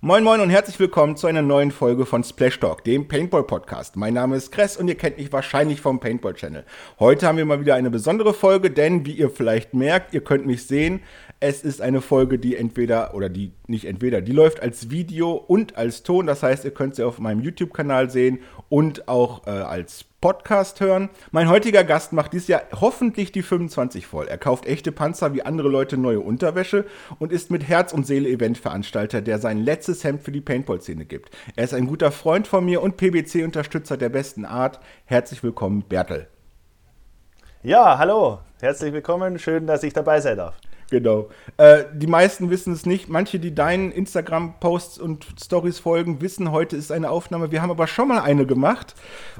[0.00, 3.96] Moin Moin und herzlich willkommen zu einer neuen Folge von Splash Talk, dem Paintball Podcast.
[3.96, 6.64] Mein Name ist Kress und ihr kennt mich wahrscheinlich vom Paintball Channel.
[7.00, 10.46] Heute haben wir mal wieder eine besondere Folge, denn wie ihr vielleicht merkt, ihr könnt
[10.46, 11.00] mich sehen,
[11.40, 15.76] es ist eine Folge, die entweder oder die nicht entweder, die läuft als Video und
[15.76, 16.28] als Ton.
[16.28, 18.38] Das heißt, ihr könnt sie auf meinem YouTube-Kanal sehen
[18.68, 21.10] und auch äh, als Podcast hören.
[21.30, 24.26] Mein heutiger Gast macht dieses Jahr hoffentlich die 25 voll.
[24.26, 26.86] Er kauft echte Panzer wie andere Leute neue Unterwäsche
[27.20, 31.30] und ist mit Herz und Seele Eventveranstalter, der sein letztes Hemd für die Paintball-Szene gibt.
[31.54, 34.80] Er ist ein guter Freund von mir und PBC-Unterstützer der besten Art.
[35.04, 36.26] Herzlich willkommen, Bertel.
[37.62, 38.40] Ja, hallo.
[38.60, 39.38] Herzlich willkommen.
[39.38, 40.56] Schön, dass ich dabei sein darf.
[40.90, 41.28] Genau.
[41.58, 43.08] Äh, die meisten wissen es nicht.
[43.08, 47.52] Manche, die deinen Instagram-Posts und Stories folgen, wissen, heute ist eine Aufnahme.
[47.52, 48.94] Wir haben aber schon mal eine gemacht.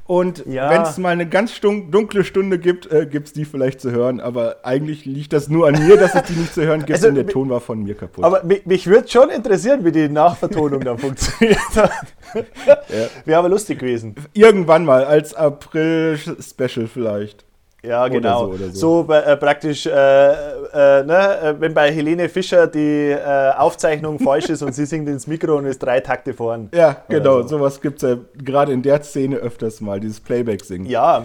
[0.05, 0.71] Und ja.
[0.71, 4.21] wenn es mal eine ganz dunkle Stunde gibt, äh, gibt es die vielleicht zu hören.
[4.21, 7.07] Aber eigentlich liegt das nur an mir, dass es die nicht zu hören gibt, also,
[7.07, 8.25] denn der Ton war von mir kaputt.
[8.25, 11.59] Aber mich, mich würde schon interessieren, wie die Nachvertonung dann funktioniert.
[11.75, 13.09] ja.
[13.25, 14.17] Wäre aber lustig gewesen.
[14.35, 17.48] Irgendwann mal, als April-Special vielleicht.
[17.83, 18.47] Ja, genau.
[18.47, 19.05] Oder so, oder so.
[19.05, 24.49] so äh, praktisch, äh, äh, ne, äh, wenn bei Helene Fischer die äh, Aufzeichnung falsch
[24.49, 26.71] ist und sie singt ins Mikro und ist drei Takte vorn.
[26.75, 27.43] Ja, genau.
[27.43, 27.49] So.
[27.49, 30.87] Sowas gibt es ja gerade in der Szene öfters mal, dieses Playback-Singen.
[30.87, 31.25] Ja.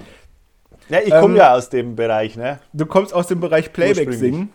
[0.89, 2.37] ja ich komme ähm, ja aus dem Bereich.
[2.37, 2.59] Ne?
[2.71, 4.49] Du kommst aus dem Bereich Playback-Singen.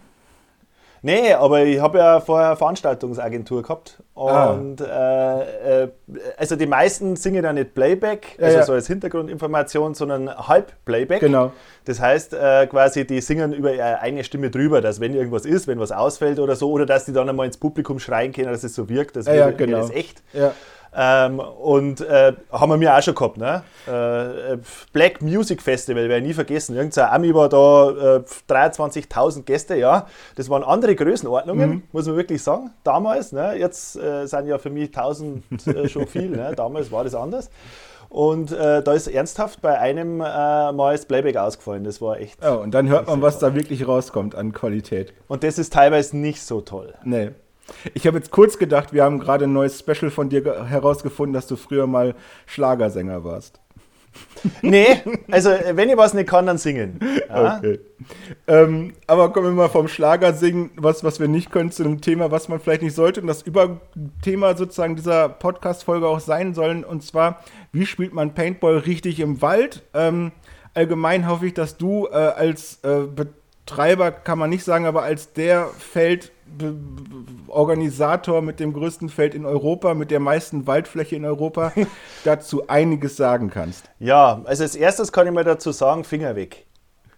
[1.02, 4.02] Nee, aber ich habe ja vorher eine Veranstaltungsagentur gehabt.
[4.18, 4.50] Ah.
[4.52, 5.42] Und ah.
[5.42, 5.88] äh,
[6.36, 8.64] also die meisten singen ja nicht Playback, ja, also ja.
[8.64, 11.20] so als Hintergrundinformation, sondern Halb-Playback.
[11.20, 11.52] Genau.
[11.84, 15.66] Das heißt äh, quasi, die singen über ihre eigene Stimme drüber, dass wenn irgendwas ist,
[15.68, 18.64] wenn was ausfällt oder so, oder dass die dann einmal ins Publikum schreien können, dass
[18.64, 19.78] es so wirkt, das ja, wäre genau.
[19.78, 20.22] das echt.
[20.32, 20.52] Ja.
[20.94, 23.36] Ähm, und äh, haben wir mir auch schon gehabt.
[23.36, 23.62] Ne?
[23.86, 24.58] Äh,
[24.92, 26.76] Black Music Festival, werde ich nie vergessen.
[26.76, 30.06] Irgendein Ami war da, äh, 23.000 Gäste, ja.
[30.36, 31.82] Das waren andere Größenordnungen, mhm.
[31.92, 33.32] muss man wirklich sagen, damals.
[33.32, 33.56] Ne?
[33.56, 36.30] Jetzt äh, sind ja für mich 1000 äh, schon viel.
[36.30, 36.52] Ne?
[36.56, 37.50] Damals war das anders.
[38.08, 41.84] Und äh, da ist ernsthaft bei einem äh, Mal das Playback ausgefallen.
[41.84, 42.38] Das war echt.
[42.42, 45.12] Oh, und dann hört man, was da wirklich rauskommt an Qualität.
[45.28, 46.94] Und das ist teilweise nicht so toll.
[47.04, 47.32] Nee.
[47.94, 51.46] Ich habe jetzt kurz gedacht, wir haben gerade ein neues Special von dir herausgefunden, dass
[51.46, 52.14] du früher mal
[52.46, 53.60] Schlagersänger warst.
[54.62, 57.00] Nee, also wenn ich was nicht kann, dann singen.
[57.28, 57.58] Ja?
[57.58, 57.78] Okay.
[58.46, 62.30] Ähm, aber kommen wir mal vom Schlagersingen, was, was wir nicht können, zu einem Thema,
[62.30, 66.84] was man vielleicht nicht sollte und das Überthema sozusagen dieser Podcast-Folge auch sein sollen.
[66.84, 67.42] Und zwar,
[67.72, 69.82] wie spielt man Paintball richtig im Wald?
[69.94, 70.32] Ähm,
[70.74, 75.32] allgemein hoffe ich, dass du äh, als äh, Betreiber, kann man nicht sagen, aber als
[75.32, 76.32] der Feld
[77.48, 81.72] Organisator mit dem größten Feld in Europa, mit der meisten Waldfläche in Europa,
[82.24, 83.90] dazu einiges sagen kannst.
[83.98, 86.67] Ja, also als erstes kann ich mal dazu sagen, Finger weg.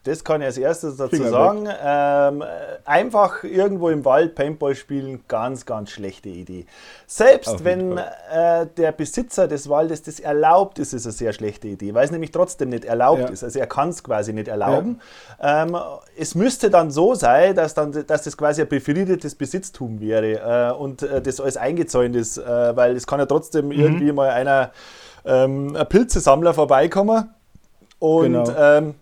[0.05, 1.69] Das kann ich als erstes dazu Finger sagen.
[1.83, 2.44] Ähm,
[2.87, 6.65] einfach irgendwo im Wald Paintball spielen, ganz, ganz schlechte Idee.
[7.06, 11.93] Selbst wenn äh, der Besitzer des Waldes das erlaubt, ist es eine sehr schlechte Idee,
[11.93, 13.28] weil es nämlich trotzdem nicht erlaubt ja.
[13.28, 13.44] ist.
[13.44, 15.03] Also er kann es quasi nicht erlauben.
[15.39, 15.65] Ja.
[15.65, 15.77] Ähm,
[16.16, 20.78] es müsste dann so sein, dass, dann, dass das quasi ein befriedetes Besitztum wäre äh,
[20.78, 23.72] und äh, das alles eingezäunt ist, äh, weil es kann ja trotzdem mhm.
[23.72, 24.71] irgendwie mal einer,
[25.27, 27.34] ähm, ein Pilzesammler vorbeikommen
[27.99, 28.94] und genau.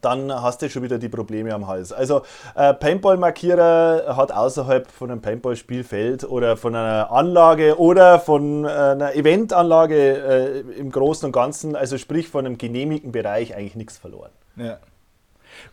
[0.00, 1.92] Dann hast du schon wieder die Probleme am Hals.
[1.92, 2.22] Also
[2.54, 9.14] äh, Paintball-Markierer hat außerhalb von einem Paintball-Spielfeld oder von einer Anlage oder von äh, einer
[9.14, 14.30] Eventanlage äh, im Großen und Ganzen, also sprich von einem genehmigten Bereich, eigentlich nichts verloren.
[14.56, 14.78] Ja.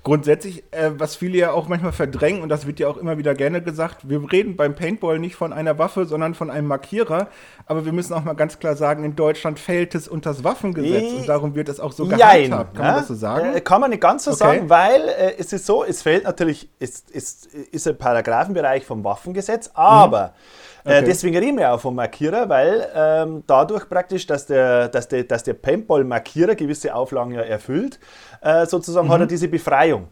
[0.04, 3.34] Grundsätzlich, äh, was viele ja auch manchmal verdrängen, und das wird ja auch immer wieder
[3.34, 7.28] gerne gesagt, wir reden beim Paintball nicht von einer Waffe, sondern von einem Markierer.
[7.66, 11.14] Aber wir müssen auch mal ganz klar sagen, in Deutschland fällt es unter das Waffengesetz
[11.14, 12.76] und darum wird es auch so gehandhabt.
[12.76, 13.56] Kann man das so sagen?
[13.56, 14.40] Äh, kann man nicht ganz so okay.
[14.40, 19.04] sagen, weil äh, es ist so, es fällt natürlich, es, es ist ein Paragraphenbereich vom
[19.04, 20.65] Waffengesetz, aber mhm.
[20.86, 21.06] Äh, okay.
[21.06, 25.44] deswegen reden wir auch vom Markierer, weil ähm, dadurch praktisch, dass der, dass der, dass
[25.44, 28.00] der Paintball-Markierer gewisse Auflagen ja erfüllt,
[28.42, 29.12] äh, sozusagen mhm.
[29.12, 30.08] hat er diese Befreiung.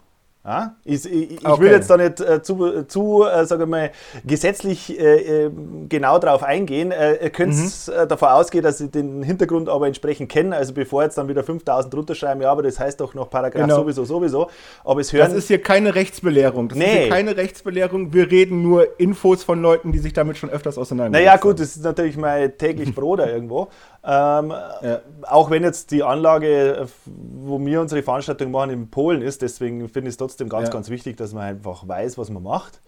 [0.46, 0.76] Ja?
[0.84, 1.62] Ich, ich, ich okay.
[1.62, 3.92] will jetzt da nicht äh, zu, zu äh, sage mal,
[4.26, 5.52] gesetzlich äh, äh
[5.88, 6.92] genau darauf eingehen.
[6.92, 7.94] Äh, ihr könnt mhm.
[7.94, 10.56] Äh, davon ausgehen, dass ich den Hintergrund aber entsprechend kenne.
[10.56, 13.78] Also bevor jetzt dann wieder 5000 runterschreiben, ja, aber das heißt doch noch Paragraph genau.
[13.78, 14.50] sowieso, sowieso.
[14.84, 16.68] Aber es hören, das ist hier keine Rechtsbelehrung.
[16.68, 16.86] Das nee.
[16.86, 18.14] ist hier keine Rechtsbelehrung.
[18.14, 21.26] Wir reden nur Infos von Leuten, die sich damit schon öfters auseinandersetzen.
[21.26, 23.70] Naja, gut, das ist natürlich mein täglich Brot irgendwo.
[24.06, 24.52] Ähm,
[24.82, 25.00] ja.
[25.22, 30.10] Auch wenn jetzt die Anlage, wo wir unsere Veranstaltung machen, in Polen ist, deswegen finde
[30.10, 30.74] ich es trotzdem ganz, ja.
[30.74, 32.82] ganz wichtig, dass man einfach weiß, was man macht.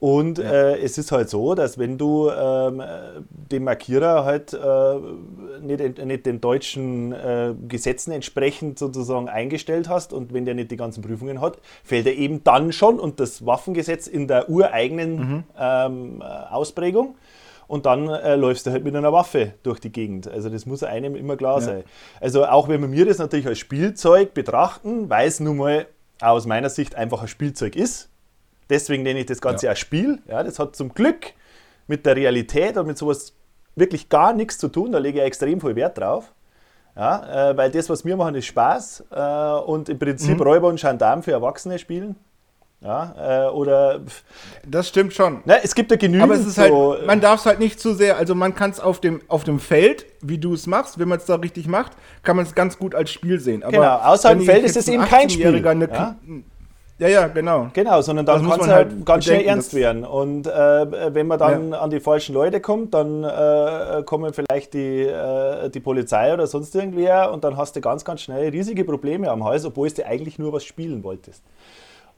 [0.00, 0.44] Und ja.
[0.44, 2.80] äh, es ist halt so, dass wenn du ähm,
[3.28, 4.98] den Markierer halt äh,
[5.60, 10.76] nicht, nicht, den deutschen äh, Gesetzen entsprechend sozusagen eingestellt hast und wenn der nicht die
[10.76, 15.44] ganzen Prüfungen hat, fällt er eben dann schon unter das Waffengesetz in der ureigenen mhm.
[15.58, 17.16] ähm, Ausprägung.
[17.66, 20.28] und dann äh, läufst du halt mit einer Waffe durch die Gegend.
[20.28, 21.66] Also das muss einem immer klar ja.
[21.66, 21.84] sein.
[22.20, 25.86] Also auch wenn wir mir das natürlich als Spielzeug betrachten, weil es nun mal
[26.20, 28.08] aus meiner Sicht einfach ein Spielzeug ist.
[28.70, 29.70] Deswegen nenne ich das Ganze ja.
[29.70, 30.20] ein Spiel.
[30.26, 31.32] Ja, das hat zum Glück
[31.86, 33.34] mit der Realität und mit sowas
[33.76, 34.92] wirklich gar nichts zu tun.
[34.92, 36.32] Da lege ich extrem viel Wert drauf.
[36.96, 40.42] Ja, äh, weil das, was wir machen, ist Spaß äh, und im Prinzip mhm.
[40.42, 42.16] Räuber und Gendarm für Erwachsene spielen.
[42.80, 44.00] Ja, äh, oder.
[44.64, 45.40] Das stimmt schon.
[45.44, 46.22] Ne, es gibt ja genügend.
[46.22, 48.54] Aber es ist halt, so, halt, man darf es halt nicht zu sehr, also man
[48.54, 51.34] kann es auf dem, auf dem Feld, wie du es machst, wenn man es da
[51.36, 51.92] richtig macht,
[52.22, 53.64] kann man es ganz gut als Spiel sehen.
[53.64, 55.66] Aber genau, außerhalb dem Feld ist es eben kein Spiel.
[55.66, 56.16] Eine, ja?
[56.98, 57.08] ja?
[57.08, 57.68] ja, genau.
[57.72, 60.04] Genau, sondern dann kann es halt, halt ganz schnell ernst werden.
[60.04, 61.80] Und äh, wenn man dann ja.
[61.80, 66.76] an die falschen Leute kommt, dann äh, kommen vielleicht die, äh, die Polizei oder sonst
[66.76, 70.38] irgendwer und dann hast du ganz, ganz schnell riesige Probleme am Hals, obwohl du eigentlich
[70.38, 71.42] nur was spielen wolltest.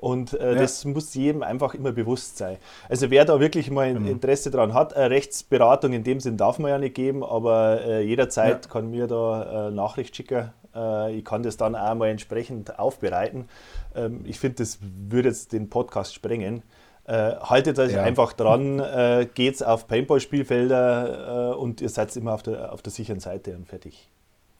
[0.00, 0.58] Und äh, ja.
[0.58, 2.56] das muss jedem einfach immer bewusst sein.
[2.88, 4.08] Also wer da wirklich mal ein mhm.
[4.08, 8.00] Interesse daran hat, äh, Rechtsberatung in dem Sinn darf man ja nicht geben, aber äh,
[8.02, 8.72] jederzeit ja.
[8.72, 10.52] kann mir da äh, Nachricht schicken.
[10.74, 13.46] Äh, ich kann das dann auch mal entsprechend aufbereiten.
[13.94, 16.62] Ähm, ich finde, das würde jetzt den Podcast sprengen.
[17.04, 18.02] Äh, haltet euch ja.
[18.02, 23.20] einfach dran, äh, geht's auf Paintball-Spielfelder und ihr seid immer auf der, auf der sicheren
[23.20, 24.08] Seite und fertig.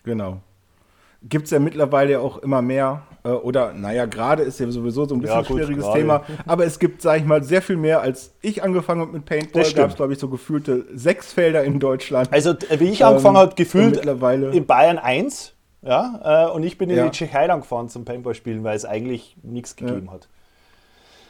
[0.05, 0.43] Genau
[1.23, 3.03] gibt es ja mittlerweile auch immer mehr.
[3.25, 5.99] Äh, oder, naja, gerade ist ja sowieso so ein bisschen ja, gut, schwieriges grade.
[5.99, 6.23] Thema.
[6.47, 9.71] Aber es gibt, sag ich mal, sehr viel mehr, als ich angefangen habe mit Paintball.
[9.73, 12.33] Gab es, glaube ich, so gefühlte sechs Felder in Deutschland.
[12.33, 15.55] Also, wie ich angefangen ähm, habe, gefühlt mittlerweile in Bayern 1.
[15.83, 17.05] Ja, äh, und ich bin in ja.
[17.05, 20.13] die Tschechei dann gefahren zum Paintball spielen, weil es eigentlich nichts gegeben ja.
[20.13, 20.29] hat.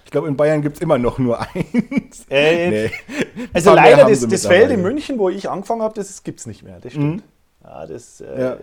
[0.05, 2.27] Ich glaube, in Bayern gibt es immer noch nur eins.
[2.29, 2.91] Äh, nee.
[3.53, 6.65] Also leider, das, das Feld in München, wo ich angefangen habe, das gibt es nicht
[6.65, 6.81] mehr.
[6.81, 7.17] Das stimmt.
[7.19, 7.23] Mhm.
[7.63, 8.57] Ja, das äh, ja.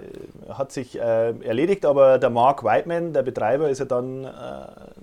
[0.58, 4.30] hat sich äh, erledigt, aber der Mark Whiteman, der Betreiber, ist ja dann äh,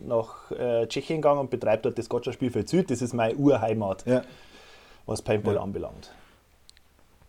[0.05, 2.91] nach äh, Tschechien gegangen und betreibt dort das Gotcha Spielfeld Süd.
[2.91, 4.23] Das ist meine Urheimat, ja.
[5.07, 6.11] was Paintball anbelangt.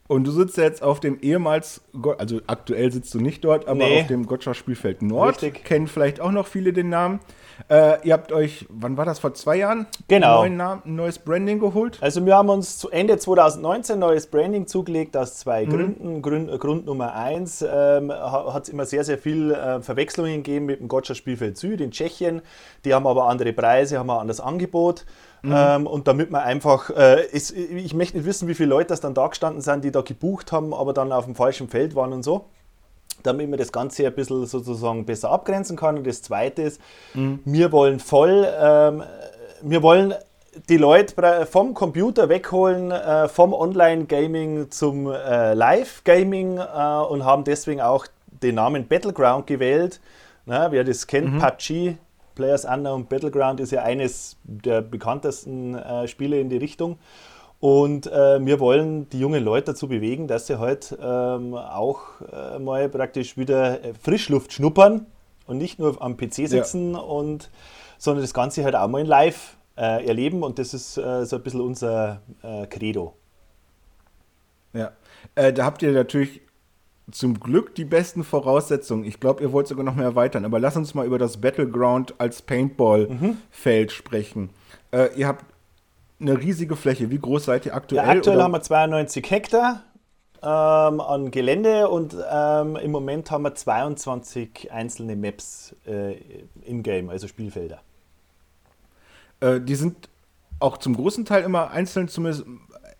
[0.07, 1.81] Und du sitzt jetzt auf dem ehemals,
[2.17, 4.01] also aktuell sitzt du nicht dort, aber nee.
[4.01, 5.41] auf dem Gotcha Spielfeld Nord.
[5.41, 5.63] Richtig.
[5.63, 7.19] Kennen vielleicht auch noch viele den Namen.
[7.69, 9.87] Äh, ihr habt euch, wann war das, vor zwei Jahren?
[10.07, 10.41] Genau.
[10.41, 11.97] Einen Namen, ein neues Branding geholt?
[12.01, 15.69] Also wir haben uns zu Ende 2019 neues Branding zugelegt aus zwei mhm.
[15.69, 16.21] Gründen.
[16.21, 20.65] Grund, äh, Grund Nummer eins ähm, hat es immer sehr, sehr viel äh, Verwechslungen gegeben
[20.65, 22.41] mit dem Gotcha Spielfeld Süd in Tschechien.
[22.83, 25.05] Die haben aber andere Preise, haben ein anderes Angebot.
[25.41, 25.53] Mhm.
[25.55, 29.01] Ähm, und damit man einfach, äh, ist, ich möchte nicht wissen, wie viele Leute das
[29.01, 32.13] dann da gestanden sind, die da gebucht haben, aber dann auf dem falschen Feld waren
[32.13, 32.45] und so.
[33.25, 35.97] Damit man das Ganze ein bisschen sozusagen besser abgrenzen kann.
[35.97, 36.81] Und das zweite ist,
[37.13, 37.39] mhm.
[37.45, 39.03] wir wollen voll, ähm,
[39.61, 40.13] wir wollen
[40.69, 46.61] die Leute vom Computer wegholen, äh, vom Online-Gaming zum äh, Live-Gaming äh,
[47.09, 48.07] und haben deswegen auch
[48.41, 49.99] den Namen Battleground gewählt.
[50.45, 51.39] Na, wer das kennt, mhm.
[51.39, 51.97] PUBG,
[52.35, 56.97] Players Unknown Battleground ist ja eines der bekanntesten äh, Spiele in die Richtung.
[57.59, 62.59] Und äh, wir wollen die jungen Leute dazu bewegen, dass sie halt ähm, auch äh,
[62.59, 65.05] mal praktisch wieder äh, Frischluft schnuppern
[65.47, 66.99] und nicht nur am PC sitzen, ja.
[66.99, 67.49] und,
[67.97, 70.43] sondern das Ganze halt auch mal in live äh, erleben.
[70.43, 73.13] Und das ist äh, so ein bisschen unser äh, Credo.
[74.73, 74.91] Ja,
[75.35, 76.41] da habt ihr natürlich
[77.11, 79.03] zum Glück die besten Voraussetzungen.
[79.03, 80.45] Ich glaube, ihr wollt sogar noch mehr erweitern.
[80.45, 83.93] Aber lass uns mal über das Battleground als Paintball-Feld mhm.
[83.93, 84.49] sprechen.
[84.91, 85.45] Äh, ihr habt
[86.27, 87.09] eine riesige Fläche.
[87.09, 88.03] Wie groß seid ihr aktuell?
[88.03, 88.45] Ja, aktuell oder?
[88.45, 89.81] haben wir 92 Hektar
[90.41, 96.15] ähm, an Gelände und ähm, im Moment haben wir 22 einzelne Maps äh,
[96.63, 97.79] in-game, also Spielfelder.
[99.39, 100.09] Äh, die sind
[100.59, 102.45] auch zum großen Teil immer einzeln zumindest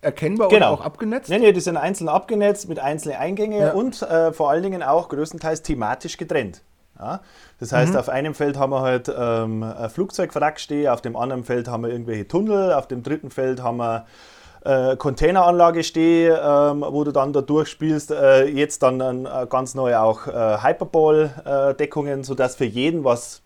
[0.00, 0.72] erkennbar genau.
[0.72, 1.30] oder auch abgenetzt?
[1.30, 3.72] Nein, nee, die sind einzeln abgenetzt mit einzelnen Eingängen ja.
[3.72, 6.62] und äh, vor allen Dingen auch größtenteils thematisch getrennt.
[6.98, 7.20] Ja?
[7.60, 7.98] Das heißt, mhm.
[7.98, 11.84] auf einem Feld haben wir halt ähm, ein Flugzeugwrack stehen, auf dem anderen Feld haben
[11.84, 14.06] wir irgendwelche Tunnel, auf dem dritten Feld haben wir
[14.66, 18.10] äh, Containeranlage stehen, ähm, wo du dann da durchspielst.
[18.10, 23.42] Äh, jetzt dann äh, ganz neu auch äh, Hyperball-Deckungen, sodass für jeden was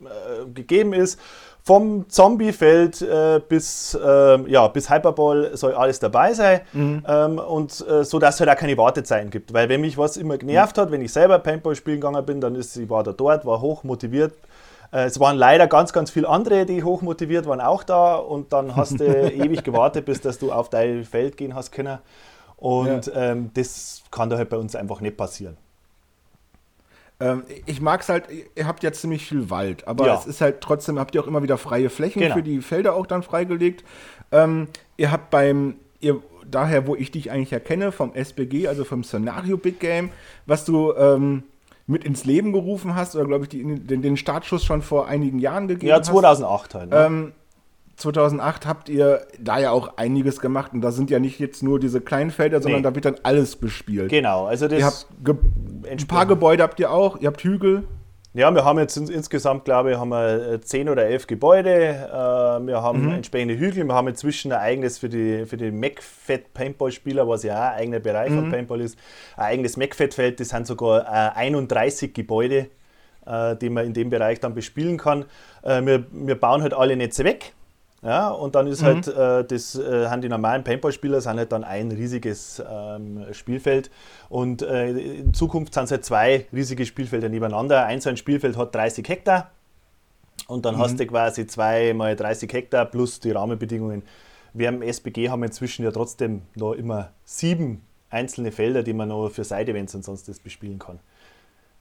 [0.00, 1.20] äh, gegeben ist.
[1.66, 6.60] Vom Zombiefeld äh, bis, äh, ja, bis Hyperball soll alles dabei sein.
[6.74, 7.02] Mhm.
[7.08, 9.54] Ähm, und äh, so, dass es halt auch keine Wartezeiten gibt.
[9.54, 12.54] Weil wenn mich was immer genervt hat, wenn ich selber Paintball spielen gegangen bin, dann
[12.54, 14.34] ist ich war da dort, war hoch motiviert.
[14.92, 18.16] Äh, es waren leider ganz, ganz viele andere, die hoch motiviert waren, auch da.
[18.16, 21.98] Und dann hast du ewig gewartet, bis dass du auf dein Feld gehen hast können.
[22.56, 23.32] Und ja.
[23.32, 25.56] ähm, das kann da halt bei uns einfach nicht passieren.
[27.24, 30.14] Ähm, ich mag es halt, ihr habt ja ziemlich viel Wald, aber ja.
[30.14, 32.34] es ist halt trotzdem, habt ihr auch immer wieder freie Flächen genau.
[32.34, 33.82] für die Felder auch dann freigelegt.
[34.30, 39.02] Ähm, ihr habt beim, ihr, daher, wo ich dich eigentlich erkenne, vom SBG, also vom
[39.02, 40.10] Szenario Big Game,
[40.44, 41.44] was du ähm,
[41.86, 45.38] mit ins Leben gerufen hast, oder glaube ich, die, den, den, Startschuss schon vor einigen
[45.38, 46.08] Jahren gegeben hast.
[46.08, 46.90] Ja, 2008 halt.
[46.90, 47.32] Ne?
[47.96, 51.78] 2008 habt ihr da ja auch einiges gemacht und da sind ja nicht jetzt nur
[51.78, 52.88] diese kleinen Felder, sondern nee.
[52.88, 54.10] da wird dann alles bespielt.
[54.10, 54.78] Genau, also das.
[54.78, 55.06] Ihr habt
[55.88, 57.84] ein paar Gebäude habt ihr auch, ihr habt Hügel.
[58.36, 61.70] Ja, wir haben jetzt insgesamt, glaube ich, haben wir zehn oder elf Gebäude.
[61.70, 63.12] Äh, wir haben mhm.
[63.12, 63.86] entsprechende Hügel.
[63.86, 67.78] Wir haben inzwischen ein eigenes für die, für die MacFed Paintball-Spieler, was ja auch ein
[67.78, 68.40] eigener Bereich mhm.
[68.40, 68.98] von Paintball ist,
[69.36, 70.40] ein eigenes MacFed-Feld.
[70.40, 72.66] Das sind sogar 31 äh, Gebäude,
[73.24, 75.26] äh, die man in dem Bereich dann bespielen kann.
[75.62, 77.53] Wir, wir bauen halt alle Netze weg.
[78.04, 78.86] Ja, und dann ist mhm.
[78.86, 83.90] halt, äh, das äh, haben die normalen Paintball-Spieler sind halt dann ein riesiges ähm, Spielfeld.
[84.28, 87.86] Und äh, in Zukunft sind es halt zwei riesige Spielfelder nebeneinander.
[87.86, 89.50] Ein so ein Spielfeld hat 30 Hektar.
[90.48, 90.80] Und dann mhm.
[90.80, 94.02] hast du quasi zwei mal 30 Hektar plus die Rahmenbedingungen.
[94.52, 99.30] Wir im SBG haben inzwischen ja trotzdem noch immer sieben einzelne Felder, die man noch
[99.30, 101.00] für Side-Events und sonst das bespielen kann.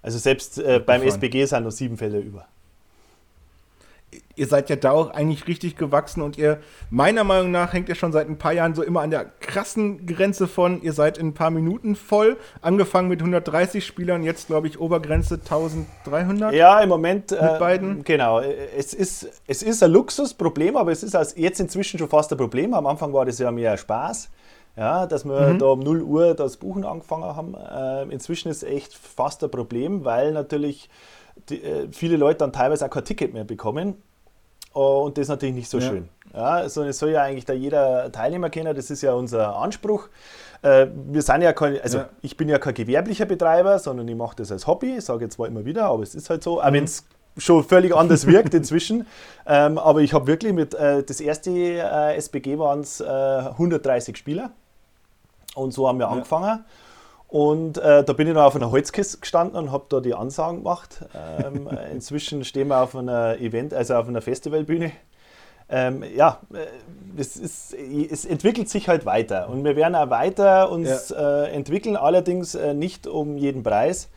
[0.01, 2.47] Also selbst äh, beim SBG sind noch sieben Felder über
[4.35, 7.95] ihr seid ja da auch eigentlich richtig gewachsen und ihr, meiner Meinung nach, hängt ihr
[7.95, 11.27] schon seit ein paar Jahren so immer an der krassen Grenze von, ihr seid in
[11.27, 16.53] ein paar Minuten voll, angefangen mit 130 Spielern, jetzt glaube ich Obergrenze 1300.
[16.53, 17.31] Ja, im Moment.
[17.31, 18.03] Mit äh, beiden.
[18.03, 22.31] Genau, es ist, es ist ein Luxusproblem, aber es ist als jetzt inzwischen schon fast
[22.31, 22.73] ein Problem.
[22.73, 24.29] Am Anfang war das ja mehr Spaß.
[24.75, 25.59] Ja, dass wir mhm.
[25.59, 27.53] da um 0 Uhr das Buchen angefangen haben.
[27.53, 30.89] Äh, inzwischen ist es echt fast ein Problem, weil natürlich
[31.49, 33.95] die, äh, viele Leute dann teilweise auch kein Ticket mehr bekommen.
[34.73, 35.87] Oh, und das ist natürlich nicht so ja.
[35.87, 36.09] schön.
[36.33, 40.09] Ja, also es soll ja eigentlich da jeder Teilnehmer kennen, das ist ja unser Anspruch.
[40.63, 42.09] Äh, wir sind ja kein, also ja.
[42.21, 45.35] ich bin ja kein gewerblicher Betreiber, sondern ich mache das als Hobby, ich sage jetzt
[45.35, 46.73] zwar immer wieder, aber es ist halt so, auch mhm.
[46.73, 47.05] wenn es
[47.37, 49.05] schon völlig anders wirkt inzwischen.
[49.45, 54.15] Ähm, aber ich habe wirklich mit, äh, das erste äh, SBG waren es äh, 130
[54.15, 54.51] Spieler
[55.53, 56.63] und so haben wir angefangen.
[57.33, 60.57] Und äh, da bin ich dann auf einer Holzkiste gestanden und habe da die Ansagen
[60.57, 61.03] gemacht.
[61.43, 64.91] Ähm, inzwischen stehen wir auf einer Event, also auf einer Festivalbühne.
[65.67, 66.67] Ähm, ja, äh,
[67.19, 71.45] es, ist, es entwickelt sich halt weiter und wir werden auch weiter uns ja.
[71.45, 74.09] äh, entwickeln, allerdings äh, nicht um jeden Preis.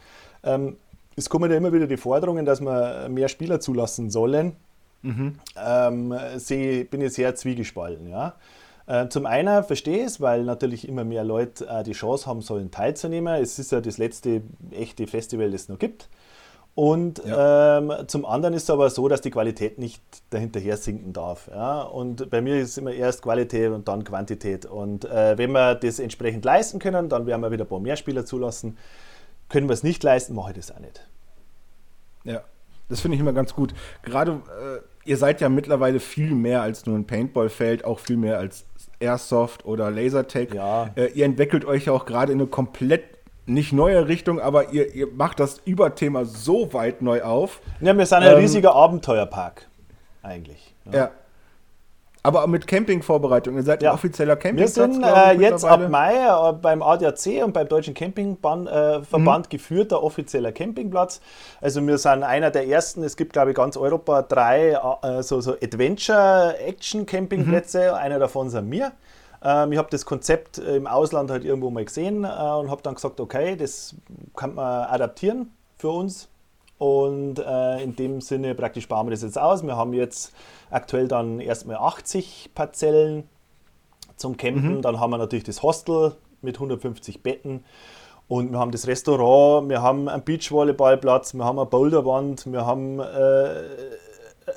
[0.44, 0.76] Ähm,
[1.16, 4.56] es kommen ja immer wieder die Forderungen, dass wir mehr Spieler zulassen sollen.
[5.00, 5.38] Mhm.
[5.56, 8.10] Ähm, sie, bin ich sehr zwiegespalten.
[8.10, 8.34] Ja.
[8.86, 12.40] Äh, zum einen verstehe ich es, weil natürlich immer mehr Leute äh, die Chance haben
[12.40, 13.42] sollen, teilzunehmen.
[13.42, 16.08] Es ist ja das letzte echte Festival, das es noch gibt.
[16.76, 17.78] Und ja.
[17.78, 21.48] ähm, zum anderen ist es aber so, dass die Qualität nicht dahinterher sinken darf.
[21.48, 21.80] Ja?
[21.80, 24.66] Und bei mir ist es immer erst Qualität und dann Quantität.
[24.66, 27.96] Und äh, wenn wir das entsprechend leisten können, dann werden wir wieder ein paar mehr
[27.96, 28.76] Spieler zulassen.
[29.48, 31.00] Können wir es nicht leisten, mache ich das auch nicht.
[32.24, 32.42] Ja,
[32.90, 33.72] das finde ich immer ganz gut.
[34.02, 38.38] Gerade äh, ihr seid ja mittlerweile viel mehr als nur ein Paintballfeld, auch viel mehr
[38.38, 38.66] als
[39.00, 40.54] Airsoft oder Lasertag.
[40.54, 40.90] Ja.
[40.94, 43.04] Äh, ihr entwickelt euch ja auch gerade in eine komplett
[43.46, 47.60] nicht neue Richtung, aber ihr, ihr macht das Überthema so weit neu auf.
[47.80, 49.68] Ja, wir sind ein ähm, riesiger Abenteuerpark
[50.22, 50.74] eigentlich.
[50.86, 50.92] Ja.
[50.92, 51.10] ja.
[52.26, 53.54] Aber mit Campingvorbereitung.
[53.54, 53.90] Ihr seid ja.
[53.90, 54.76] ein offizieller Campingplatz.
[54.76, 59.44] Wir sind äh, jetzt ab Mai äh, beim ADAC und beim Deutschen Campingverband äh, mhm.
[59.48, 61.20] geführter offizieller Campingplatz.
[61.60, 63.04] Also wir sind einer der ersten.
[63.04, 67.90] Es gibt, glaube ich, ganz Europa drei äh, so, so Adventure-Action-Campingplätze.
[67.90, 67.94] Mhm.
[67.94, 68.90] Einer davon sind wir.
[69.44, 73.20] Ähm, ich habe das Konzept im Ausland halt irgendwo mal gesehen und habe dann gesagt,
[73.20, 73.94] okay, das
[74.34, 76.28] kann man adaptieren für uns.
[76.78, 79.62] Und äh, in dem Sinne praktisch bauen wir das jetzt aus.
[79.62, 80.32] Wir haben jetzt
[80.70, 83.24] aktuell dann erstmal 80 Parzellen
[84.16, 84.76] zum Campen.
[84.76, 84.82] Mhm.
[84.82, 87.64] Dann haben wir natürlich das Hostel mit 150 Betten.
[88.28, 92.98] Und wir haben das Restaurant, wir haben einen Beachvolleyballplatz, wir haben eine Boulderwand, wir haben
[92.98, 93.04] äh,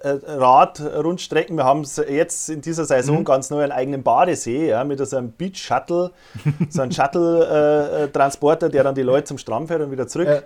[0.02, 1.56] äh Radrundstrecken.
[1.56, 3.26] Wir haben jetzt in dieser Saison mhm.
[3.26, 6.12] ganz neu einen eigenen Badesee ja, mit so einem Beach Shuttle,
[6.70, 10.28] so einem Shuttle-Transporter, äh, der dann die Leute zum Strand fährt und wieder zurück.
[10.28, 10.42] Ja.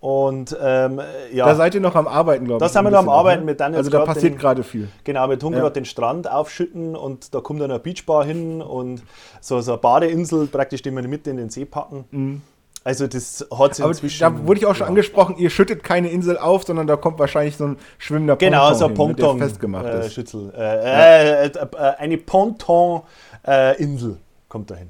[0.00, 0.98] Und ähm,
[1.30, 1.44] ja.
[1.44, 2.72] Da seid ihr noch am Arbeiten, glaube ich.
[2.72, 4.88] Da sind wir noch am Arbeiten mit dann Also da passiert gerade viel.
[5.04, 5.60] Genau, wir tun ja.
[5.60, 9.02] gerade den Strand aufschütten und da kommt dann eine Beachbar hin und
[9.42, 12.06] so, so eine Badeinsel praktisch, die wir mit in den See packen.
[12.10, 12.42] Mhm.
[12.82, 14.20] Also das hat sich inzwischen...
[14.20, 14.88] Da wurde ich auch schon ja.
[14.88, 18.78] angesprochen, ihr schüttet keine Insel auf, sondern da kommt wahrscheinlich so ein schwimmender genau, Ponton
[18.78, 20.14] so ein Ponton, hin, der festgemacht äh, ist.
[20.14, 20.50] Schützel.
[20.56, 21.42] Äh, ja.
[21.42, 21.58] äh, äh
[21.98, 24.16] eine Ponton-Insel
[24.48, 24.88] kommt dahin.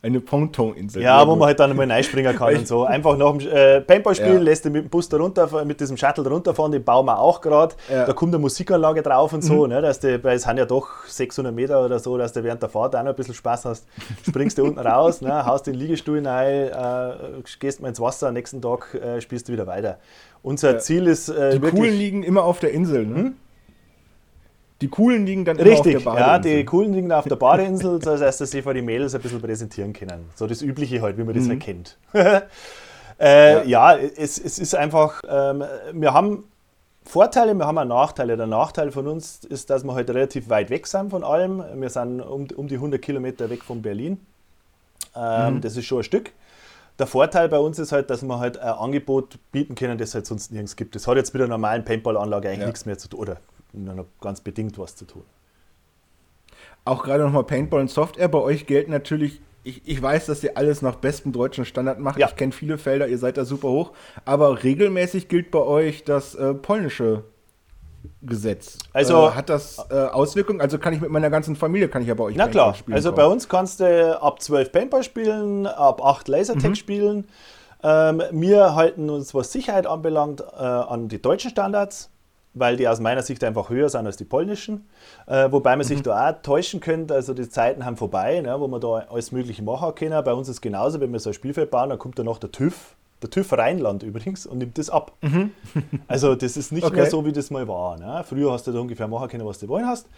[0.00, 1.02] Eine Ponton-Insel.
[1.02, 2.84] Ja, wo man halt dann mal reinspringen kann und so.
[2.86, 4.42] Einfach nach dem äh, Paintball spielen, ja.
[4.42, 7.18] lässt du mit dem Bus da runter, mit diesem Shuttle da runterfahren, den bauen wir
[7.18, 7.74] auch gerade.
[7.90, 8.04] Ja.
[8.06, 9.70] Da kommt eine Musikanlage drauf und so, mhm.
[9.70, 12.62] ne, dass du, weil es sind ja doch 600 Meter oder so, dass du während
[12.62, 13.88] der Fahrt auch noch ein bisschen Spaß hast.
[14.24, 18.34] Springst du unten raus, ne, haust den Liegestuhl rein, äh, gehst mal ins Wasser, am
[18.34, 19.98] nächsten Tag äh, spielst du wieder weiter.
[20.42, 20.78] Unser ja.
[20.78, 21.28] Ziel ist.
[21.28, 23.32] Äh, Die wirklich, Coolen liegen immer auf der Insel, ne?
[24.80, 26.52] Die coolen liegen dann Richtig, auf der Badeinsel.
[26.52, 29.20] ja, die coolen liegen auf der Badeinsel, das heißt, dass sie vor die Mädels ein
[29.20, 30.30] bisschen präsentieren können.
[30.36, 31.50] So das Übliche halt, wie man das mhm.
[31.50, 31.98] halt kennt.
[33.18, 33.94] äh, ja.
[33.94, 36.44] ja, es, es ist einfach, ähm, wir haben
[37.08, 38.36] Vorteile, wir haben auch Nachteile.
[38.36, 41.64] Der Nachteil von uns ist, dass wir halt relativ weit weg sind von allem.
[41.74, 44.20] Wir sind um, um die 100 Kilometer weg von Berlin.
[45.16, 45.60] Ähm, mhm.
[45.62, 46.32] Das ist schon ein Stück.
[46.98, 50.14] Der Vorteil bei uns ist halt, dass wir halt ein Angebot bieten können, das es
[50.16, 50.94] halt sonst nirgends gibt.
[50.94, 52.66] Das hat jetzt mit einer normalen Paintball-Anlage eigentlich ja.
[52.66, 53.36] nichts mehr zu tun oder
[53.72, 55.24] nur ganz bedingt was zu tun.
[56.84, 58.28] Auch gerade nochmal Paintball und Software.
[58.28, 62.18] Bei euch gelten natürlich ich, ich, weiß, dass ihr alles nach bestem deutschen Standard macht.
[62.18, 62.28] Ja.
[62.28, 63.92] Ich kenne viele Felder, ihr seid da super hoch.
[64.24, 67.24] Aber regelmäßig gilt bei euch das äh, polnische
[68.22, 68.78] Gesetz.
[68.92, 70.60] Also äh, hat das äh, Auswirkungen?
[70.60, 72.74] Also kann ich mit meiner ganzen Familie kann ich ja bei euch Na klar.
[72.74, 76.74] Spielen also bei uns kannst du ab 12 Paintball spielen, ab 8 Lasertag mhm.
[76.74, 77.28] spielen.
[77.82, 82.10] Ähm, wir halten uns, was Sicherheit anbelangt, äh, an die deutschen Standards
[82.54, 84.88] weil die aus meiner Sicht einfach höher sind als die polnischen.
[85.26, 86.04] Äh, wobei man sich mhm.
[86.04, 89.62] da auch täuschen könnte, also die Zeiten haben vorbei, ne, wo man da alles Mögliche
[89.62, 90.22] machen können.
[90.24, 92.38] Bei uns ist es genauso, wenn wir so ein Spielfeld bauen, dann kommt da noch
[92.38, 95.12] der TÜV, der TÜV Rheinland übrigens, und nimmt das ab.
[95.20, 95.50] Mhm.
[96.08, 96.96] also das ist nicht okay.
[96.96, 97.98] mehr so, wie das mal war.
[97.98, 98.24] Ne?
[98.24, 100.08] Früher hast du da ungefähr machen können, was du wollen hast.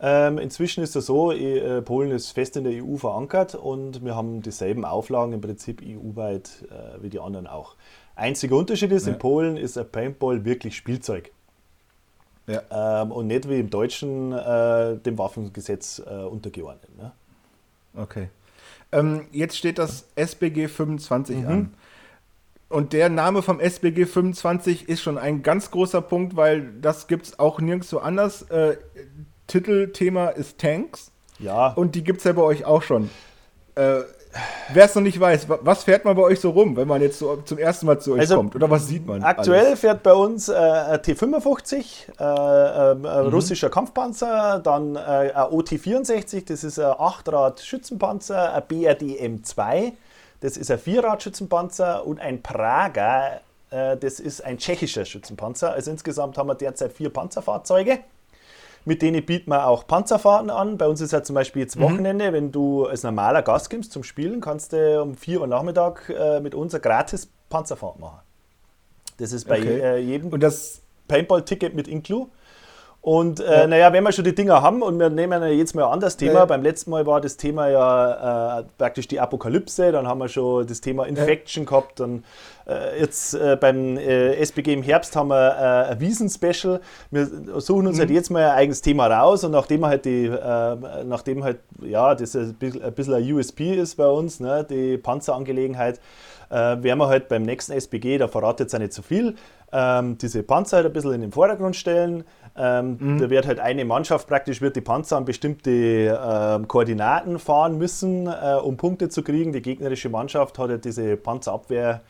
[0.00, 4.14] Ähm, inzwischen ist es so, äh, Polen ist fest in der EU verankert und wir
[4.14, 7.74] haben dieselben Auflagen im Prinzip EU-weit äh, wie die anderen auch.
[8.14, 9.12] Einziger Unterschied ist, ja.
[9.12, 11.32] in Polen ist ein Paintball wirklich Spielzeug.
[12.48, 13.02] Ja.
[13.02, 16.96] Ähm, und nicht wie im Deutschen äh, dem Waffengesetz äh, untergeordnet.
[16.96, 17.12] Ne?
[17.94, 18.28] Okay.
[18.90, 21.46] Ähm, jetzt steht das SBG 25 mhm.
[21.46, 21.74] an.
[22.70, 27.26] Und der Name vom SBG 25 ist schon ein ganz großer Punkt, weil das gibt
[27.26, 28.42] es auch nirgendwo anders.
[28.42, 28.76] Äh,
[29.46, 31.10] Titelthema ist Tanks.
[31.38, 31.68] Ja.
[31.68, 33.10] Und die gibt es ja bei euch auch schon.
[33.74, 34.00] Äh,
[34.72, 37.18] Wer es noch nicht weiß, was fährt man bei euch so rum, wenn man jetzt
[37.18, 38.54] so zum ersten Mal zu euch also kommt?
[38.54, 39.22] Oder was sieht man?
[39.22, 39.80] Aktuell alles?
[39.80, 41.74] fährt bei uns äh, ein T55,
[42.18, 43.06] äh, äh, mhm.
[43.32, 49.92] russischer Kampfpanzer, dann äh, ein OT64, das ist ein 8-Rad-Schützenpanzer, ein BRD M2,
[50.40, 53.40] das ist ein 4-Rad-Schützenpanzer und ein Prager,
[53.70, 55.72] äh, das ist ein tschechischer Schützenpanzer.
[55.72, 58.00] Also insgesamt haben wir derzeit vier Panzerfahrzeuge.
[58.88, 60.78] Mit denen bieten wir auch Panzerfahrten an.
[60.78, 61.82] Bei uns ist ja zum Beispiel jetzt mhm.
[61.82, 62.34] Wochenende, mhm.
[62.34, 66.40] wenn du als normaler Gast kommst zum Spielen, kannst du um 4 Uhr Nachmittag äh,
[66.40, 68.20] mit uns eine gratis Panzerfahrt machen.
[69.18, 69.80] Das ist bei okay.
[69.80, 70.30] äh, jedem
[71.06, 72.28] Paintball-Ticket mit Inclu.
[73.00, 73.66] Und äh, ja.
[73.66, 76.40] naja, wenn wir schon die Dinger haben und wir nehmen jetzt mal an das Thema,
[76.40, 76.44] ja.
[76.44, 80.66] beim letzten Mal war das Thema ja äh, praktisch die Apokalypse, dann haben wir schon
[80.66, 81.70] das Thema Infection ja.
[81.70, 82.24] gehabt, dann
[82.66, 86.80] äh, jetzt äh, beim äh, SBG im Herbst haben wir äh, ein Wiesen-Special.
[87.12, 87.26] Wir
[87.60, 88.00] suchen uns mhm.
[88.00, 90.28] halt jetzt mal ein eigenes Thema raus und nachdem halt die,
[91.04, 94.98] nachdem halt, ja, das ein bisschen, ein bisschen ein USP ist bei uns, ne, die
[94.98, 96.00] Panzerangelegenheit,
[96.50, 99.36] werden wir halt beim nächsten SBG, da verratet jetzt auch nicht so viel,
[99.72, 102.24] ähm, diese Panzer halt ein bisschen in den Vordergrund stellen,
[102.58, 103.20] ähm, mhm.
[103.20, 108.26] Da wird halt eine Mannschaft praktisch, wird die Panzer an bestimmte äh, Koordinaten fahren müssen,
[108.26, 109.52] äh, um Punkte zu kriegen.
[109.52, 112.00] Die gegnerische Mannschaft hat halt diese Panzerabwehr.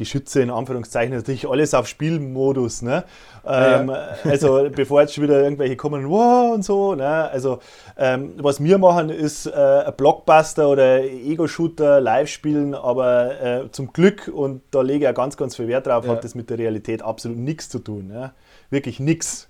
[0.00, 2.80] Geschütze in Anführungszeichen natürlich alles auf Spielmodus.
[2.80, 3.04] Ne?
[3.46, 4.08] Ähm, ja.
[4.24, 6.94] Also bevor jetzt schon wieder irgendwelche kommen, wow und so.
[6.94, 7.06] Ne?
[7.06, 7.58] Also
[7.98, 13.92] ähm, was wir machen, ist äh, ein Blockbuster oder Ego-Shooter live spielen, aber äh, zum
[13.92, 16.12] Glück, und da lege ich ja ganz, ganz viel Wert drauf, ja.
[16.12, 18.08] hat das mit der Realität absolut nichts zu tun.
[18.08, 18.32] Ne?
[18.70, 19.48] Wirklich nichts.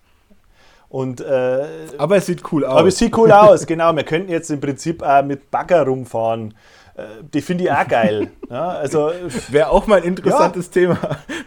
[0.89, 1.67] Und, äh,
[1.99, 2.77] aber es sieht cool aus.
[2.77, 3.95] Aber es sieht cool aus, genau.
[3.95, 6.55] Wir könnten jetzt im Prinzip auch mit Bagger rumfahren.
[7.01, 8.29] Äh, die finde ich auch geil.
[8.49, 9.11] Ja, also,
[9.49, 10.73] Wäre auch mal ein interessantes ja.
[10.73, 10.99] Thema.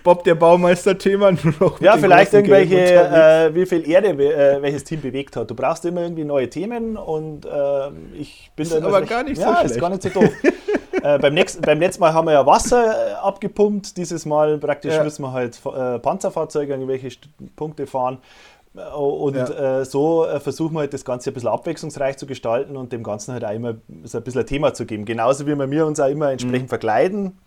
[0.03, 1.31] Bob der Baumeister-Thema.
[1.79, 5.49] Ja, vielleicht irgendwelche, äh, wie viel Erde äh, welches Team bewegt hat.
[5.49, 7.49] Du brauchst immer irgendwie neue Themen und äh,
[8.17, 9.71] ich bin ist aber gar nicht ja, so schlecht.
[9.71, 10.29] ist gar nicht so doof.
[11.03, 13.97] äh, beim, nächsten, beim letzten Mal haben wir ja Wasser äh, abgepumpt.
[13.97, 15.59] Dieses Mal praktisch müssen wir halt
[16.01, 17.09] Panzerfahrzeuge irgendwelche
[17.55, 18.19] Punkte fahren.
[18.73, 19.81] Und ja.
[19.81, 23.03] äh, so äh, versuchen wir halt das Ganze ein bisschen abwechslungsreich zu gestalten und dem
[23.03, 25.05] Ganzen halt auch immer so ein bisschen ein Thema zu geben.
[25.05, 26.69] Genauso wie wir uns auch immer entsprechend mhm.
[26.69, 27.37] verkleiden,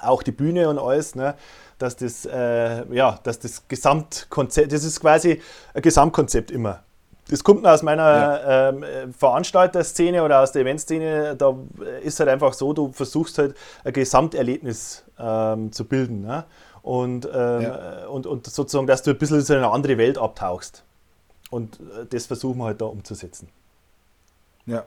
[0.00, 1.34] auch die Bühne und alles, ne?
[1.78, 5.42] dass das, äh, ja, dass das Gesamtkonzept, das ist quasi
[5.74, 6.82] ein Gesamtkonzept immer.
[7.28, 8.68] Das kommt aus meiner ja.
[8.68, 11.36] ähm, Veranstalterszene oder aus der Eventszene.
[11.36, 11.56] Da
[12.02, 16.22] ist halt einfach so, du versuchst halt ein Gesamterlebnis ähm, zu bilden.
[16.22, 16.44] Ne?
[16.84, 18.06] Und, ähm, ja.
[18.08, 20.84] und, und sozusagen, dass du ein bisschen in eine andere Welt abtauchst.
[21.50, 23.48] Und äh, das versuchen wir halt da umzusetzen.
[24.66, 24.84] Ja.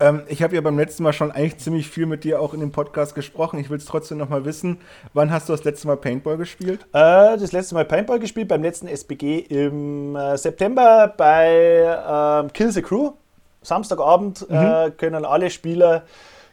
[0.00, 2.60] Ähm, ich habe ja beim letzten Mal schon eigentlich ziemlich viel mit dir auch in
[2.60, 3.58] dem Podcast gesprochen.
[3.58, 4.78] Ich will es trotzdem noch mal wissen.
[5.12, 6.80] Wann hast du das letzte Mal Paintball gespielt?
[6.94, 12.72] Äh, das letzte Mal Paintball gespielt beim letzten SBG im äh, September bei äh, Kill
[12.72, 13.12] the Crew.
[13.60, 14.56] Samstagabend mhm.
[14.56, 16.04] Äh, können alle Spieler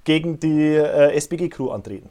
[0.03, 2.09] gegen die äh, SBG Crew antreten.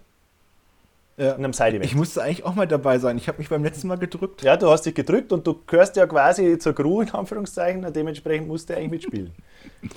[1.18, 1.32] Ja.
[1.32, 1.84] In einem Side-Event.
[1.84, 3.18] Ich musste eigentlich auch mal dabei sein.
[3.18, 4.42] Ich habe mich beim letzten Mal gedrückt.
[4.42, 7.94] Ja, du hast dich gedrückt und du gehörst ja quasi zur Crew, in Anführungszeichen, und
[7.94, 9.32] dementsprechend musst du eigentlich mitspielen.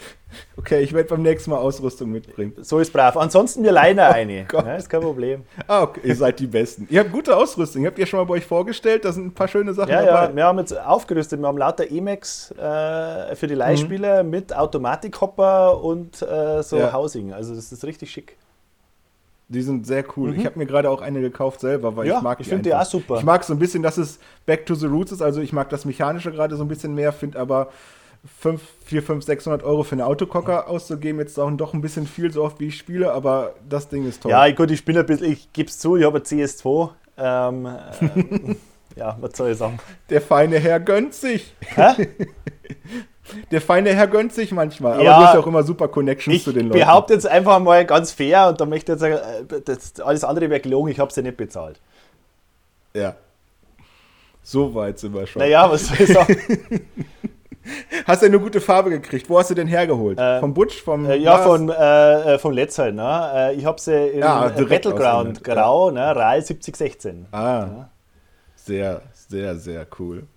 [0.58, 2.54] Okay, ich werde beim nächsten Mal Ausrüstung mitbringen.
[2.62, 3.16] So ist brav.
[3.16, 4.46] Ansonsten wir leihen eine.
[4.54, 5.44] Oh ja, ist kein Problem.
[5.66, 6.02] Ah, okay.
[6.04, 6.88] Ihr seid die Besten.
[6.90, 7.86] Ihr habt gute Ausrüstung.
[7.86, 9.06] Habt ihr schon mal bei euch vorgestellt?
[9.06, 10.26] Da sind ein paar schöne Sachen ja, dabei.
[10.26, 11.40] Ja, wir haben jetzt aufgerüstet.
[11.40, 14.30] Wir haben lauter Emacs äh, für die Leihspieler mhm.
[14.30, 16.92] mit Automatikhopper und äh, so ja.
[16.92, 17.32] Housing.
[17.32, 18.36] Also das ist richtig schick.
[19.48, 20.32] Die sind sehr cool.
[20.32, 20.40] Mhm.
[20.40, 22.44] Ich habe mir gerade auch eine gekauft selber, weil ja, ich mag die.
[22.44, 23.18] Ich finde die auch super.
[23.18, 25.22] Ich mag so ein bisschen, dass es Back to the Roots ist.
[25.22, 27.70] Also ich mag das Mechanische gerade so ein bisschen mehr, finde aber
[28.40, 32.32] 5, 4, 5, 600 Euro für eine Autokocker auszugeben, jetzt auch doch ein bisschen viel,
[32.32, 34.32] so oft wie ich spiele, aber das Ding ist toll.
[34.32, 36.90] Ja, gut, ich bin ein bisschen, ich gebe es zu, ich habe ein CS2.
[37.18, 37.66] Ähm,
[38.02, 38.56] äh,
[38.96, 39.78] ja, was soll ich sagen?
[40.10, 41.54] Der feine Herr gönnt sich.
[41.62, 42.08] Hä?
[43.52, 46.44] Der feine Herr gönnt sich manchmal, ja, aber du hast ja auch immer super Connections
[46.44, 46.78] zu den Leuten.
[46.78, 50.00] Ich behaupte jetzt einfach mal ganz fair und da möchte ich jetzt sagen, äh, das,
[50.00, 51.80] alles andere wäre gelogen, ich habe sie nicht bezahlt.
[52.94, 53.16] Ja.
[54.44, 55.42] So weit sind wir schon.
[55.42, 56.38] Naja, was soll ich sagen?
[58.06, 59.30] Hast du eine gute Farbe gekriegt?
[59.30, 60.20] Wo hast du denn hergeholt?
[60.20, 60.84] Äh, vom Butch?
[60.84, 62.92] Vom äh, ja, von, äh, äh vom Letzer.
[62.92, 63.32] Ne?
[63.34, 66.16] Äh, ich habe sie in ja, Battleground Grau, ne?
[66.16, 67.26] RAL 7016.
[67.32, 67.90] Ah, ja.
[68.56, 70.28] sehr, sehr, sehr cool.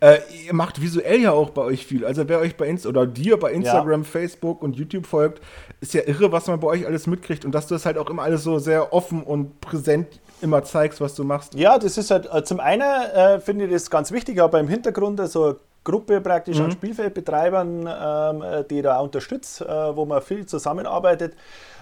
[0.00, 2.04] Äh, ihr macht visuell ja auch bei euch viel.
[2.04, 4.08] Also wer euch bei Insta oder dir bei Instagram, ja.
[4.08, 5.42] Facebook und YouTube folgt,
[5.80, 8.10] ist ja irre, was man bei euch alles mitkriegt und dass du es halt auch
[8.10, 11.54] immer alles so sehr offen und präsent immer zeigst, was du machst.
[11.54, 15.20] Ja, das ist halt zum einen äh, finde ich das ganz wichtig, aber im Hintergrund
[15.28, 16.64] so Gruppe praktisch mhm.
[16.64, 21.34] an Spielfeldbetreibern, ähm, die da unterstützt, äh, wo man viel zusammenarbeitet,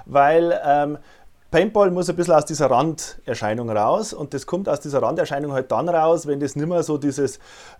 [0.04, 0.98] weil ähm,
[1.54, 5.70] Paintball muss ein bisschen aus dieser Randerscheinung raus und das kommt aus dieser Randerscheinung halt
[5.70, 7.38] dann raus, wenn das nicht mehr so dieses,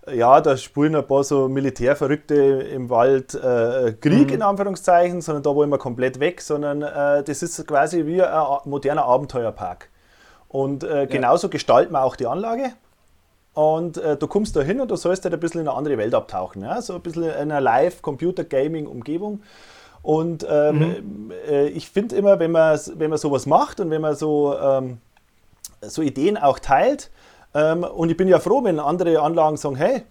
[0.09, 4.35] ja, da spielen ein paar so Militärverrückte im Wald äh, Krieg mhm.
[4.35, 8.59] in Anführungszeichen, sondern da wollen wir komplett weg, sondern äh, das ist quasi wie ein
[8.63, 9.89] moderner Abenteuerpark.
[10.47, 11.51] Und äh, genauso ja.
[11.51, 12.71] gestalten wir auch die Anlage.
[13.55, 15.97] Und äh, du kommst da hin und du sollst halt ein bisschen in eine andere
[15.97, 16.61] Welt abtauchen.
[16.61, 16.81] Ja?
[16.81, 19.41] So ein bisschen in einer Live-Computer-Gaming-Umgebung.
[20.05, 21.31] Und ähm, mhm.
[21.49, 24.99] äh, ich finde immer, wenn man, wenn man sowas macht und wenn man so, ähm,
[25.81, 27.09] so Ideen auch teilt,
[27.55, 30.03] ähm, und ich bin ja froh, wenn andere Anlagen sagen, hey,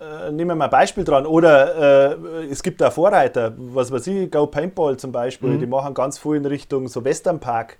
[0.00, 1.26] äh, nehmen wir mal ein Beispiel dran.
[1.26, 5.58] Oder äh, es gibt da Vorreiter, was weiß ich, Go Paintball zum Beispiel, mhm.
[5.58, 7.78] die machen ganz viel in Richtung so Western Park.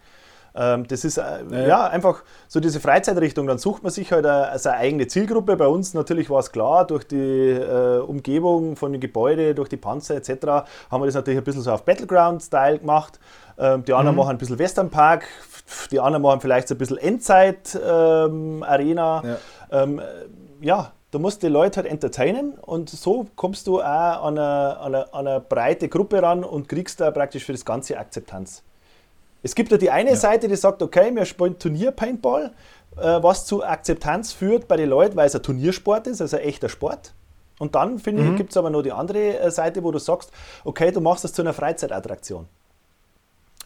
[0.55, 1.87] Ähm, das ist äh, ja.
[1.87, 3.47] einfach so diese Freizeitrichtung.
[3.47, 5.57] Dann sucht man sich halt eine, seine eigene Zielgruppe.
[5.57, 9.77] Bei uns natürlich war es klar, durch die äh, Umgebung von den Gebäuden, durch die
[9.77, 10.31] Panzer etc.,
[10.91, 13.21] haben wir das natürlich ein bisschen so auf Battleground-Style gemacht.
[13.59, 14.21] Ähm, die anderen mhm.
[14.21, 15.27] machen ein bisschen Western Park,
[15.91, 19.23] die anderen machen vielleicht so ein bisschen Endzeit-Arena.
[19.25, 19.37] Ähm,
[19.71, 19.83] ja.
[19.83, 20.03] Ähm,
[20.61, 20.93] ja.
[21.11, 25.15] du musst die Leute halt entertainen und so kommst du auch an eine, an eine,
[25.15, 28.63] an eine breite Gruppe ran und kriegst da praktisch für das Ganze Akzeptanz.
[29.43, 30.17] Es gibt ja die eine ja.
[30.17, 32.53] Seite, die sagt, okay, wir spielen Turnier-Paintball,
[32.97, 36.45] äh, was zu Akzeptanz führt bei den Leuten, weil es ein Turniersport ist, also ein
[36.45, 37.13] echter Sport.
[37.59, 38.33] Und dann, finde mhm.
[38.33, 40.31] ich, gibt es aber noch die andere äh, Seite, wo du sagst,
[40.65, 42.49] okay, du machst das zu einer Freizeitattraktion.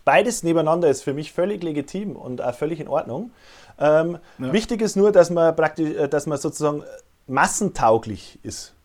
[0.05, 3.33] Beides nebeneinander ist für mich völlig legitim und auch völlig in Ordnung.
[3.79, 4.53] Ähm, ja.
[4.53, 6.85] Wichtig ist nur, dass man praktisch, äh, dass man sozusagen
[7.27, 8.76] massentauglich ist.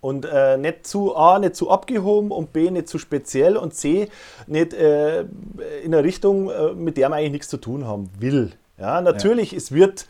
[0.00, 4.08] Und äh, nicht zu A, nicht zu abgehoben und B, nicht zu speziell und C,
[4.46, 8.52] nicht äh, in eine Richtung, äh, mit der man eigentlich nichts zu tun haben will.
[8.78, 9.58] Ja, natürlich, ja.
[9.58, 10.06] es wird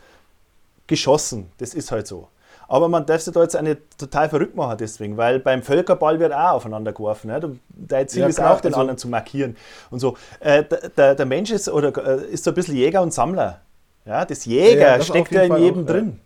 [0.85, 2.27] geschossen, das ist halt so.
[2.67, 6.19] Aber man darf sich da jetzt auch nicht total verrückt machen deswegen, weil beim Völkerball
[6.19, 7.29] wird auch aufeinander geworfen.
[7.29, 7.57] Ne?
[7.69, 9.57] Dein Ziel ja, ist klar, auch, den also anderen zu markieren
[9.89, 10.15] und so.
[10.39, 10.63] Äh,
[10.95, 13.61] der, der, Mensch ist, oder, äh, ist so ein bisschen Jäger und Sammler.
[14.05, 16.19] Ja, das Jäger ja, das steckt ja in jedem auch, drin.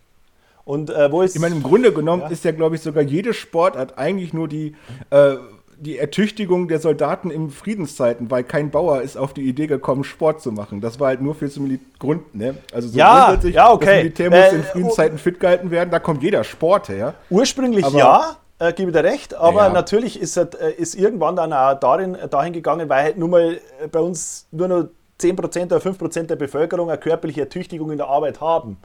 [0.64, 1.34] Und äh, wo ist.
[1.34, 2.28] Ich meine, im Grunde genommen ja.
[2.28, 4.74] ist ja, glaube ich, sogar jede Sportart eigentlich nur die,
[5.10, 5.36] äh,
[5.78, 10.40] die Ertüchtigung der Soldaten in Friedenszeiten, weil kein Bauer ist auf die Idee gekommen, Sport
[10.40, 10.80] zu machen.
[10.80, 12.56] Das war halt nur für zum Grund, ne?
[12.72, 13.86] Also so ja, grundsätzlich, ja, okay.
[13.86, 17.14] das Militär muss äh, in Friedenszeiten fit gehalten werden, da kommt jeder Sport her.
[17.28, 19.68] Ursprünglich aber, ja, äh, gebe dir recht, aber ja.
[19.68, 23.60] natürlich ist es äh, ist irgendwann dann auch darin, dahin gegangen, weil halt nur mal
[23.90, 24.84] bei uns nur noch
[25.20, 28.78] 10% oder 5% der Bevölkerung eine körperliche Ertüchtigung in der Arbeit haben.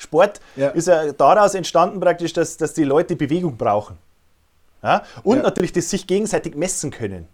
[0.00, 0.68] Sport ja.
[0.70, 3.98] ist ja daraus entstanden praktisch, dass, dass die Leute Bewegung brauchen.
[4.82, 5.02] Ja?
[5.22, 5.42] Und ja.
[5.42, 7.28] natürlich das sich gegenseitig messen können.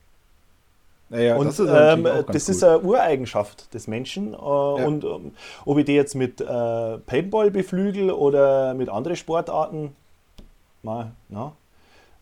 [1.09, 4.35] Naja, und das ist, ähm, das ist eine Ureigenschaft des Menschen.
[4.35, 5.33] Äh, und ähm,
[5.65, 9.95] ob ich die jetzt mit äh, Paintball beflügel oder mit anderen Sportarten,
[10.83, 11.53] mal, na,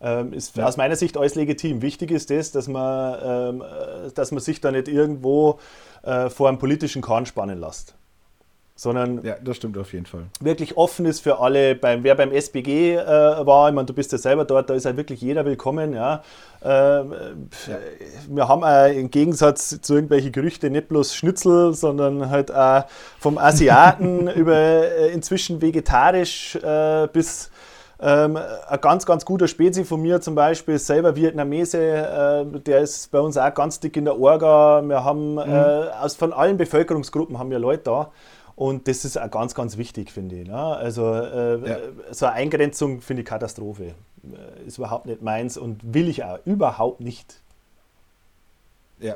[0.01, 1.81] ähm, ist aus meiner Sicht alles legitim.
[1.81, 5.57] Wichtig ist das, dass man, ähm, äh, dass man sich da nicht irgendwo
[6.03, 7.95] äh, vor einem politischen Kahn spannen lässt.
[8.77, 10.25] Sondern ja, das stimmt auf jeden Fall.
[10.41, 11.75] Wirklich offen ist für alle.
[11.75, 14.85] Beim, wer beim SBG äh, war, ich meine, du bist ja selber dort, da ist
[14.85, 15.93] halt wirklich jeder willkommen.
[15.93, 16.23] Ja.
[16.61, 17.03] Äh, ja.
[18.27, 22.83] Wir haben auch im Gegensatz zu irgendwelchen Gerüchten nicht bloß Schnitzel, sondern halt auch
[23.17, 27.51] vom Asiaten über äh, inzwischen vegetarisch äh, bis
[27.97, 33.09] ähm, ein ganz, ganz guter Spezi von mir zum Beispiel, selber Vietnamese, äh, der ist
[33.09, 34.81] bei uns auch ganz dick in der Orga.
[34.85, 35.39] Wir haben mhm.
[35.39, 38.11] äh, aus, von allen Bevölkerungsgruppen haben wir Leute da.
[38.55, 40.47] Und das ist auch ganz, ganz wichtig, finde ich.
[40.47, 40.55] Ne?
[40.55, 41.77] Also äh, ja.
[42.11, 43.95] so eine Eingrenzung finde ich Katastrophe.
[44.23, 47.41] Äh, ist überhaupt nicht meins und will ich auch überhaupt nicht.
[48.99, 49.15] Ja.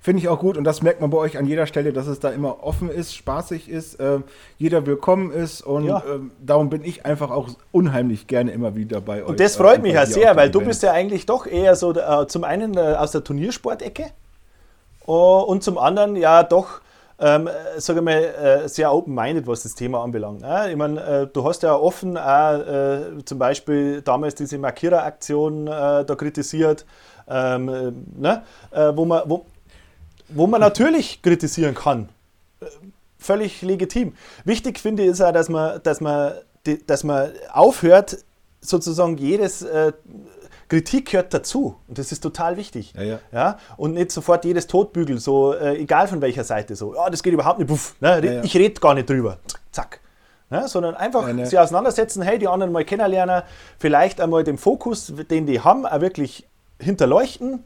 [0.00, 2.20] Finde ich auch gut und das merkt man bei euch an jeder Stelle, dass es
[2.20, 4.20] da immer offen ist, spaßig ist, äh,
[4.56, 5.98] jeder willkommen ist und ja.
[5.98, 9.28] äh, darum bin ich einfach auch unheimlich gerne immer wieder bei euch.
[9.28, 11.92] Und das freut äh, mich ja sehr, weil du bist ja eigentlich doch eher so
[11.92, 14.10] äh, zum einen aus der Turniersportecke
[15.06, 16.80] und zum anderen ja doch
[17.18, 17.48] ähm,
[17.78, 20.42] sage mal, äh, sehr open-minded, was das Thema anbelangt.
[20.42, 25.66] Ja, ich meine, äh, du hast ja offen auch äh, zum Beispiel damals diese Markierer-Aktion
[25.66, 26.84] äh, da kritisiert,
[27.28, 28.42] ähm, äh, ne?
[28.70, 29.46] Äh, wo, man, wo,
[30.28, 32.08] wo man natürlich kritisieren kann.
[33.18, 34.14] Völlig legitim.
[34.44, 36.34] Wichtig finde ich ist auch, dass man, dass man,
[36.86, 38.18] dass man aufhört,
[38.60, 39.64] sozusagen jedes
[40.68, 42.92] Kritik gehört dazu und das ist total wichtig.
[42.96, 43.18] Ja, ja.
[43.32, 43.58] ja?
[43.76, 47.32] Und nicht sofort jedes Totbügel, so äh, egal von welcher Seite, so, ja, das geht
[47.32, 48.24] überhaupt nicht, puff, ne?
[48.24, 49.38] ja, ich rede gar nicht drüber,
[49.70, 50.00] zack.
[50.50, 50.68] Ne?
[50.68, 51.46] Sondern einfach ne.
[51.46, 53.42] sie auseinandersetzen, hey, die anderen mal kennenlernen,
[53.78, 56.46] vielleicht einmal den Fokus, den die haben, auch wirklich
[56.80, 57.64] hinterleuchten.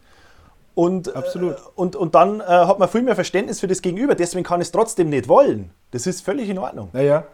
[0.75, 1.57] Und, Absolut.
[1.57, 4.15] Äh, und, und dann äh, hat man viel mehr Verständnis für das Gegenüber.
[4.15, 5.71] Deswegen kann es trotzdem nicht wollen.
[5.91, 6.91] Das ist völlig in Ordnung.
[6.95, 7.25] Ja,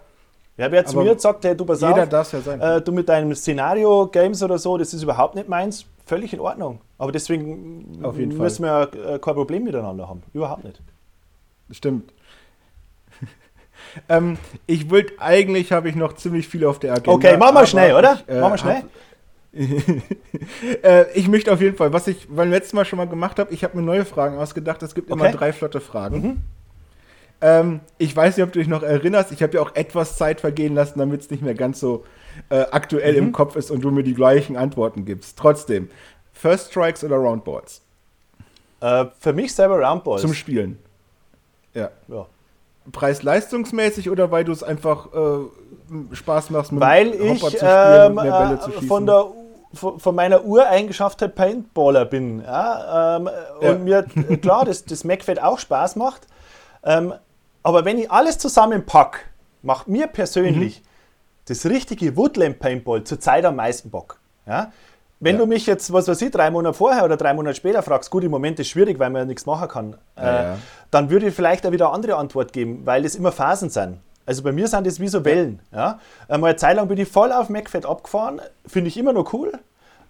[0.56, 2.60] wer zu mir gesagt, hey, du pass jeder auf, ja sein.
[2.60, 6.80] Äh, du mit deinem Szenario-Games oder so, das ist überhaupt nicht meins, völlig in Ordnung.
[6.98, 8.88] Aber deswegen müssen Fall.
[8.92, 10.22] wir äh, kein Problem miteinander haben.
[10.32, 10.80] Überhaupt nicht.
[11.70, 12.12] Stimmt.
[14.08, 17.12] ähm, ich wollte, eigentlich habe ich noch ziemlich viel auf der Agenda.
[17.12, 18.20] Okay, mach mal schnell, oder?
[18.26, 18.84] Ich, äh, mach mal schnell.
[20.82, 23.52] äh, ich möchte auf jeden Fall, was ich beim letzten Mal schon mal gemacht habe,
[23.52, 24.82] ich habe mir neue Fragen ausgedacht.
[24.82, 25.20] Es gibt okay.
[25.20, 26.22] immer drei flotte Fragen.
[26.22, 26.42] Mhm.
[27.40, 29.32] Ähm, ich weiß nicht, ob du dich noch erinnerst.
[29.32, 32.04] Ich habe ja auch etwas Zeit vergehen lassen, damit es nicht mehr ganz so
[32.48, 33.28] äh, aktuell mhm.
[33.28, 35.38] im Kopf ist und du mir die gleichen Antworten gibst.
[35.38, 35.90] Trotzdem,
[36.32, 37.82] First Strikes oder Roundballs?
[38.80, 40.22] Äh, für mich selber Roundballs.
[40.22, 40.78] Zum Spielen.
[41.74, 41.90] Ja.
[42.08, 42.26] ja.
[42.92, 48.14] Preis-leistungsmäßig oder weil du es einfach äh, Spaß machst, mit weil ich, zu spielen, ähm,
[48.14, 48.88] mehr Bälle äh, zu schießen?
[48.88, 49.26] Von der
[49.74, 52.42] von meiner Ureigenschaft Paintballer bin.
[52.42, 53.28] Ja, ähm,
[53.60, 53.70] ja.
[53.70, 54.04] Und mir,
[54.40, 56.26] klar, das, das MacFed auch Spaß macht.
[56.82, 57.12] Ähm,
[57.66, 59.18] aber wenn ich alles zusammenpacke,
[59.62, 60.86] macht mir persönlich mhm.
[61.46, 64.20] das richtige Woodland Paintball zurzeit am meisten Bock.
[64.46, 64.70] Ja?
[65.18, 65.40] Wenn ja.
[65.40, 68.22] du mich jetzt, was weiß ich, drei Monate vorher oder drei Monate später fragst, gut,
[68.22, 70.58] im Moment ist schwierig, weil man ja nichts machen kann, ja, äh, ja.
[70.92, 73.98] dann würde ich vielleicht auch wieder eine andere Antwort geben, weil es immer Phasen sind.
[74.26, 75.60] Also bei mir sind das wie so Wellen.
[75.72, 75.98] Ja?
[76.28, 79.50] Einmal eine Zeit lang bin ich voll auf MacFed abgefahren, finde ich immer noch cool.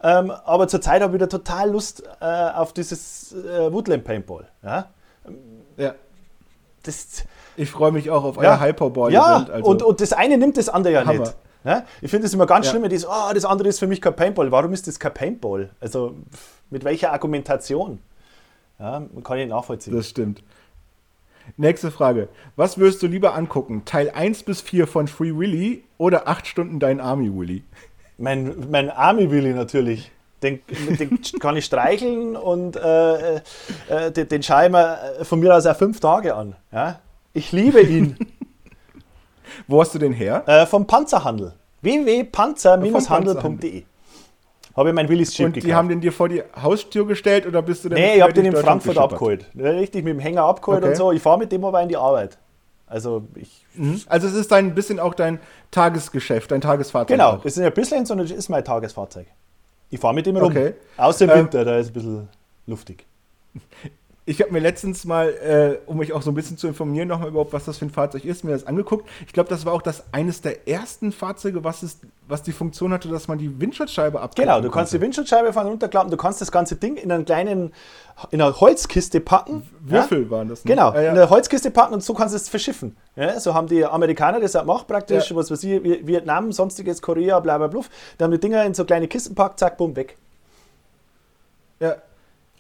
[0.02, 4.46] Ähm, aber zurzeit habe ich wieder total Lust äh, auf dieses äh, Woodland Paintball.
[4.62, 4.90] Ja?
[5.78, 5.94] ja.
[6.82, 7.24] Das,
[7.56, 8.60] ich freue mich auch auf euer ja.
[8.60, 9.12] Hyperball.
[9.12, 11.20] Ja, also und, und das eine nimmt das andere ja Hammer.
[11.20, 11.36] nicht.
[11.64, 11.84] Ja?
[12.00, 12.70] Ich finde es immer ganz ja.
[12.70, 14.52] schlimm, das, oh, das andere ist für mich kein Paintball.
[14.52, 15.70] Warum ist das kein Paintball?
[15.80, 16.14] Also
[16.70, 17.98] mit welcher Argumentation?
[18.78, 19.96] Ja, kann ich nachvollziehen.
[19.96, 20.42] Das stimmt.
[21.56, 22.28] Nächste Frage.
[22.56, 23.82] Was würdest du lieber angucken?
[23.84, 27.62] Teil 1 bis 4 von Free Willy oder 8 Stunden dein Army Willy?
[28.18, 30.10] Mein, mein Army Willy natürlich.
[30.42, 30.60] Den,
[30.98, 35.66] den kann ich streicheln und äh, äh, den, den schaue ich mir von mir aus
[35.66, 36.56] auch fünf Tage an.
[36.72, 37.00] Ja?
[37.36, 38.16] Ich liebe ihn.
[39.68, 40.42] Wo hast du den her?
[40.46, 41.52] Äh, vom Panzerhandel.
[41.82, 43.84] www.panzer-handel.de
[44.74, 45.76] habe ich mein Willis Chip Und die gekauft.
[45.76, 48.44] haben den dir vor die Haustür gestellt oder bist du denn Nee, ich habe den
[48.44, 49.46] in Frankfurt abgeholt.
[49.56, 50.90] Richtig mit dem Hänger abgeholt okay.
[50.90, 51.12] und so.
[51.12, 52.36] Ich fahre mit dem aber in die Arbeit.
[52.86, 53.64] Also ich.
[53.74, 54.02] Mhm.
[54.06, 57.08] Also es ist ein bisschen auch dein Tagesgeschäft, dein Tagesfahrzeug.
[57.08, 59.26] Genau, es ist nicht ein bisschen, sondern es ist mein Tagesfahrzeug.
[59.88, 60.52] Ich fahre mit dem rum.
[60.52, 60.74] Okay.
[60.98, 62.28] Außer im ähm, Winter, ähm, da ist es ein bisschen
[62.66, 63.06] luftig.
[64.28, 67.28] Ich habe mir letztens mal, äh, um mich auch so ein bisschen zu informieren, nochmal
[67.28, 69.08] überhaupt, was das für ein Fahrzeug ist, mir das angeguckt.
[69.24, 72.92] Ich glaube, das war auch das eines der ersten Fahrzeuge, was, es, was die Funktion
[72.92, 76.40] hatte, dass man die Windschutzscheibe abklappen Genau, du kannst die Windschutzscheibe von runterklappen, du kannst
[76.40, 77.72] das ganze Ding in einen kleinen,
[78.32, 79.62] in einer Holzkiste packen.
[79.78, 80.30] Würfel ja?
[80.30, 80.64] waren das.
[80.64, 80.70] Ne?
[80.72, 81.12] Genau, ah, ja.
[81.12, 82.96] in eine Holzkiste packen und so kannst du es verschiffen.
[83.14, 87.38] Ja, so haben die Amerikaner das auch gemacht, praktisch, was weiß ich, Vietnam, sonstiges, Korea,
[87.38, 87.82] bla bla bla.
[88.18, 90.16] Die haben die Dinger in so kleine Kisten packt, zack, bumm, weg.
[91.78, 91.96] Ja,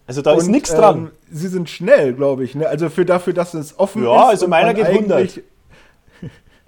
[0.06, 0.96] also da und, ist nichts dran.
[0.96, 2.54] Ähm, sie sind schnell, glaube ich.
[2.54, 2.68] Ne?
[2.68, 4.16] Also für dafür, dass es offen ja, ist.
[4.16, 5.40] Ja, also meiner geht 100.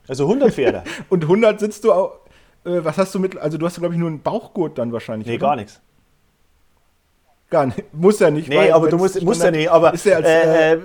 [0.08, 0.84] Also 100 Pferde.
[1.08, 2.14] und 100 sitzt du auch.
[2.64, 3.36] Äh, was hast du mit.
[3.38, 5.28] Also du hast, glaube ich, nur einen Bauchgurt dann wahrscheinlich.
[5.28, 5.48] Nee, oder?
[5.48, 5.80] gar nichts.
[7.50, 7.94] Gar nicht.
[7.94, 8.48] Muss ja nicht.
[8.48, 9.70] Nee, aber du musst, musst ja nicht.
[9.70, 10.80] Aber ist ja als, äh, äh,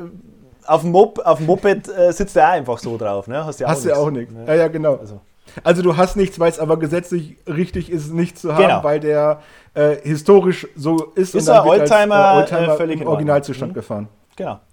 [0.66, 3.44] auf dem, Mop, auf dem Moped äh, sitzt er einfach so drauf, ne?
[3.46, 4.00] Hast du ja auch, hast nichts.
[4.00, 4.34] auch nichts.
[4.48, 4.96] Ja, ja, genau.
[4.96, 5.20] Also.
[5.64, 5.82] Also.
[5.82, 8.84] du hast nichts, weil es aber gesetzlich richtig ist, nicht zu haben, genau.
[8.84, 9.42] weil der
[9.74, 11.36] äh, historisch so ist.
[11.36, 13.76] Ist und dann ein Oldtimer, als, äh, Oldtimer völlig im Originalzustand mhm.
[13.76, 14.08] gefahren.
[14.36, 14.60] Genau.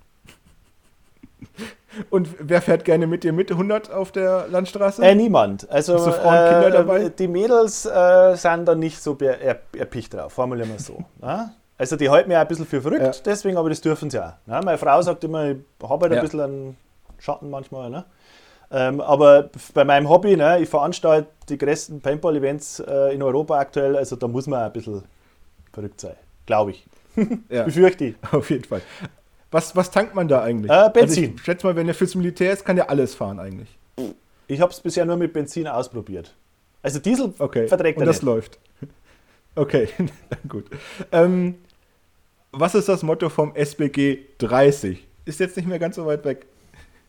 [2.08, 5.02] Und wer fährt gerne mit dir mit 100 auf der Landstraße?
[5.04, 5.68] Äh, niemand.
[5.70, 7.08] Also du Frauen, äh, Kinder dabei?
[7.08, 11.04] die Mädels äh, sind da nicht so erpicht drauf, formulieren wir so.
[11.22, 11.50] Ja?
[11.80, 13.22] Also die halten mich auch ein bisschen für verrückt, ja.
[13.24, 14.34] deswegen, aber das dürfen sie auch.
[14.44, 14.60] Ne?
[14.62, 16.76] Meine Frau sagt immer, ich habe halt ein bisschen einen
[17.18, 17.88] Schatten manchmal.
[17.88, 18.04] Ne?
[18.72, 23.96] Ähm, aber bei meinem Hobby, ne, ich veranstalte die größten Paintball-Events äh, in Europa aktuell,
[23.96, 25.02] also da muss man ein bisschen
[25.72, 26.14] verrückt sein,
[26.46, 26.86] glaube ich.
[27.48, 27.62] Ja.
[27.64, 28.14] Befürchte ich.
[28.30, 28.82] Auf jeden Fall.
[29.50, 30.70] Was, was tankt man da eigentlich?
[30.70, 31.24] Äh, Benzin.
[31.24, 33.76] Also ich schätze mal, wenn er fürs Militär ist, kann der alles fahren eigentlich.
[34.46, 36.34] Ich habe es bisher nur mit Benzin ausprobiert.
[36.82, 37.66] Also Diesel okay.
[37.66, 38.26] verträgt er Und das nicht.
[38.26, 38.58] läuft.
[39.56, 39.88] Okay,
[40.48, 40.66] gut.
[41.10, 41.56] Ähm,
[42.52, 45.04] was ist das Motto vom SBG 30?
[45.24, 46.46] Ist jetzt nicht mehr ganz so weit weg.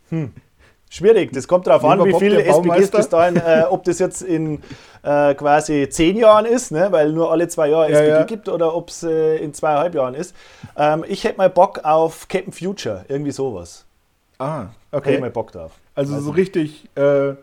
[0.10, 0.34] Hm.
[0.94, 4.62] Schwierig, das kommt darauf an, wie viele SBGs bis dahin, äh, ob das jetzt in
[5.04, 8.24] äh, quasi zehn Jahren ist, ne, weil nur alle zwei Jahre ja, SBG ja.
[8.24, 10.36] gibt, oder ob es äh, in zweieinhalb Jahren ist.
[10.76, 13.86] Ähm, ich hätte mal Bock auf Captain Future, irgendwie sowas.
[14.38, 15.12] Ah, okay.
[15.12, 15.72] Hätte mal Bock drauf.
[15.96, 17.36] Also, also so richtig äh,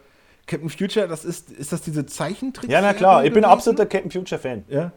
[0.47, 2.69] Captain Future, das ist, ist das diese Zeichentrick?
[2.69, 4.67] Ja, na klar, ich bin absoluter Captain Future Fan.
[4.69, 4.93] Ja.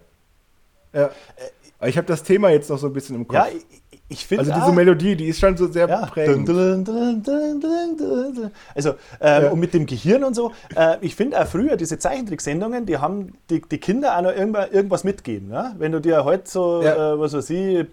[0.91, 1.09] Ja.
[1.79, 3.37] Äh, ich habe das Thema jetzt noch so ein bisschen im Kopf.
[3.37, 3.80] Ja, ich,
[4.11, 4.43] ich finde.
[4.43, 6.05] Also diese ah, Melodie, die ist schon so sehr ja.
[6.05, 6.49] prägend.
[8.75, 8.89] Also,
[9.21, 9.49] ähm, ja.
[9.49, 10.51] und mit dem Gehirn und so.
[10.75, 15.03] Äh, ich finde auch früher diese Zeichentricksendungen, die haben die, die Kinder auch noch irgendwas
[15.03, 15.51] mitgeben.
[15.51, 15.73] Ja?
[15.77, 17.13] Wenn du dir heute so, ja.
[17.13, 17.85] äh, was weiß ich, äh,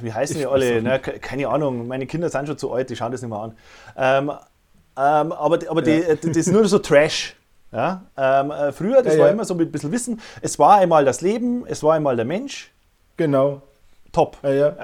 [0.00, 0.82] wie heißen die alle?
[0.82, 0.98] Ne?
[0.98, 3.56] Keine Ahnung, meine Kinder sind schon zu alt, die schauen das nicht mehr an.
[3.96, 4.30] Ähm,
[4.98, 7.34] ähm, aber aber die, das ist nur so Trash.
[7.72, 8.02] Ja?
[8.16, 10.20] Ähm, äh, früher, das war immer so mit ein bisschen Wissen.
[10.42, 12.70] Es war einmal das Leben, es war einmal der Mensch.
[13.16, 13.62] Genau
[14.16, 14.38] top.
[14.42, 14.76] Ja, ja.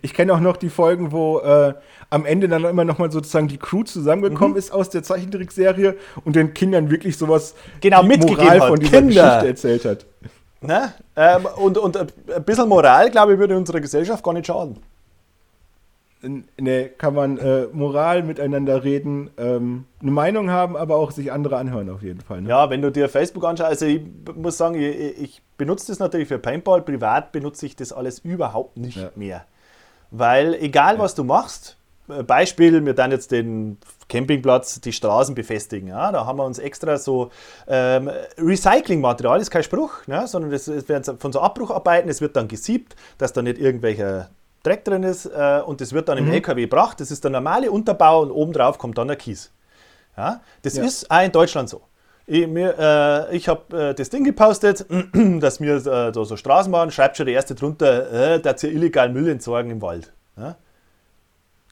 [0.00, 1.74] Ich kenne auch noch die Folgen, wo äh,
[2.08, 4.58] am Ende dann immer noch mal sozusagen die Crew zusammengekommen mhm.
[4.58, 8.68] ist aus der Zeichentrickserie und den Kindern wirklich sowas genau, mitgegeben Moral hat.
[8.68, 9.42] von dieser Kinder.
[9.42, 10.06] Geschichte erzählt hat.
[10.60, 10.92] Ne?
[11.16, 14.78] Ähm, und, und ein bisschen Moral, glaube ich, würde unserer Gesellschaft gar nicht schaden.
[16.22, 21.56] Ne, kann man äh, Moral miteinander reden, ähm, eine Meinung haben, aber auch sich andere
[21.56, 22.42] anhören auf jeden Fall.
[22.42, 22.50] Ne?
[22.50, 24.02] Ja, wenn du dir Facebook anschaust, also ich
[24.36, 28.76] muss sagen, ich, ich, benutze das natürlich für Paintball, privat benutze ich das alles überhaupt
[28.76, 29.10] nicht ja.
[29.16, 29.44] mehr.
[30.12, 31.76] Weil egal was du machst,
[32.08, 35.88] äh, Beispiel, wir dann jetzt den Campingplatz, die Straßen befestigen.
[35.88, 36.12] Ja?
[36.12, 37.30] Da haben wir uns extra so
[37.66, 38.08] ähm,
[38.38, 40.28] Recyclingmaterial, ist kein Spruch, ne?
[40.28, 44.28] sondern das werden von so Abbrucharbeiten, es wird dann gesiebt, dass da nicht irgendwelche
[44.62, 46.32] Dreck drin ist äh, und das wird dann im mhm.
[46.32, 47.00] LKW gebracht.
[47.00, 49.52] Das ist der normale Unterbau und obendrauf kommt dann der Kies.
[50.16, 50.84] Ja, das ja.
[50.84, 51.82] ist auch in Deutschland so.
[52.26, 57.16] Ich, äh, ich habe äh, das Ding gepostet, dass mir äh, so, so Straßenbahn schreibt
[57.16, 60.12] schon der erste drunter, äh, dass sie illegal Müll entsorgen im Wald.
[60.36, 60.56] Ja?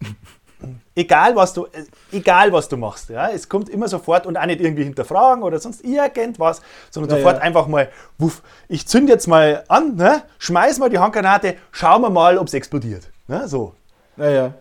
[0.94, 4.46] egal was du, äh, egal was du machst, ja, es kommt immer sofort und auch
[4.46, 7.42] nicht irgendwie hinterfragen oder sonst irgendwas, sondern ja, sofort ja.
[7.42, 12.11] einfach mal, wuff, ich zünde jetzt mal an, ne, schmeiß mal die Handgranate, schauen wir
[12.11, 13.11] mal, ob es explodiert.
[13.29, 13.75] Ne, so.
[14.16, 14.55] Naja.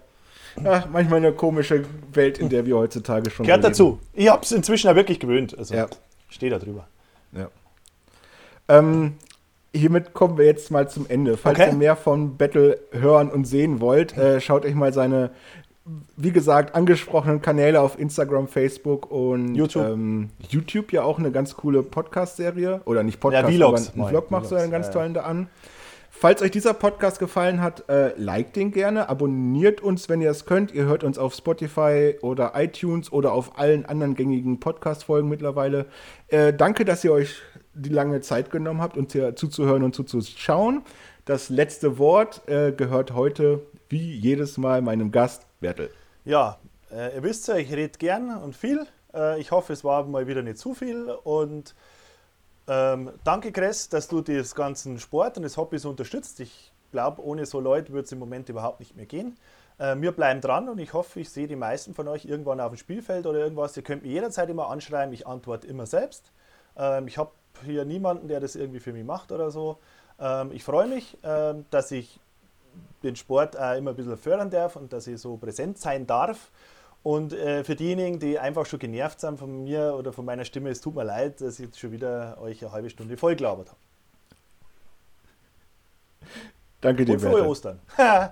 [0.63, 3.99] Ja, manchmal eine komische Welt, in der wir heutzutage schon Gehört dazu.
[4.13, 5.57] Ich habe es inzwischen auch wirklich gewöhnt.
[5.57, 5.87] Also ja.
[6.27, 6.87] stehe da drüber.
[7.31, 7.49] Ja.
[8.67, 9.15] Ähm,
[9.73, 11.37] hiermit kommen wir jetzt mal zum Ende.
[11.37, 11.69] Falls okay.
[11.69, 15.31] ihr mehr von Battle hören und sehen wollt, äh, schaut euch mal seine
[16.17, 19.85] wie gesagt, angesprochenen Kanäle auf Instagram, Facebook und YouTube.
[19.85, 22.81] Ähm, YouTube ja auch eine ganz coole Podcast-Serie.
[22.85, 25.21] Oder nicht Podcast, ja, Vlogs, aber einen Vlog machst du einen ganz ja, tollen da
[25.21, 25.47] an.
[26.11, 30.45] Falls euch dieser Podcast gefallen hat, äh, liked den gerne, abonniert uns, wenn ihr es
[30.45, 30.73] könnt.
[30.73, 35.85] Ihr hört uns auf Spotify oder iTunes oder auf allen anderen gängigen Podcast-Folgen mittlerweile.
[36.27, 37.41] Äh, danke, dass ihr euch
[37.73, 40.81] die lange Zeit genommen habt, uns hier zuzuhören und zuzuschauen.
[41.23, 45.91] Das letzte Wort äh, gehört heute, wie jedes Mal, meinem Gast Bertel.
[46.25, 46.57] Ja,
[46.91, 48.85] äh, ihr wisst ja, ich rede gern und viel.
[49.13, 51.09] Äh, ich hoffe, es war mal wieder nicht zu viel.
[51.23, 51.75] Und
[52.67, 56.39] ähm, danke, Chris, dass du das ganzen Sport und das Hobby so unterstützt.
[56.39, 59.37] Ich glaube, ohne so Leute würde es im Moment überhaupt nicht mehr gehen.
[59.79, 62.71] Äh, wir bleiben dran und ich hoffe, ich sehe die meisten von euch irgendwann auf
[62.71, 63.75] dem Spielfeld oder irgendwas.
[63.75, 66.31] Ihr könnt mich jederzeit immer anschreiben, ich antworte immer selbst.
[66.77, 67.31] Ähm, ich habe
[67.65, 69.79] hier niemanden, der das irgendwie für mich macht oder so.
[70.19, 72.19] Ähm, ich freue mich, ähm, dass ich
[73.03, 76.51] den Sport auch immer ein bisschen fördern darf und dass ich so präsent sein darf.
[77.01, 80.69] Und äh, für diejenigen, die einfach schon genervt sind von mir oder von meiner Stimme,
[80.69, 83.69] es tut mir leid, dass ich jetzt schon wieder euch eine halbe Stunde voll gelabert
[83.69, 83.77] habe.
[86.81, 87.79] Danke dir, Und frohe Ostern.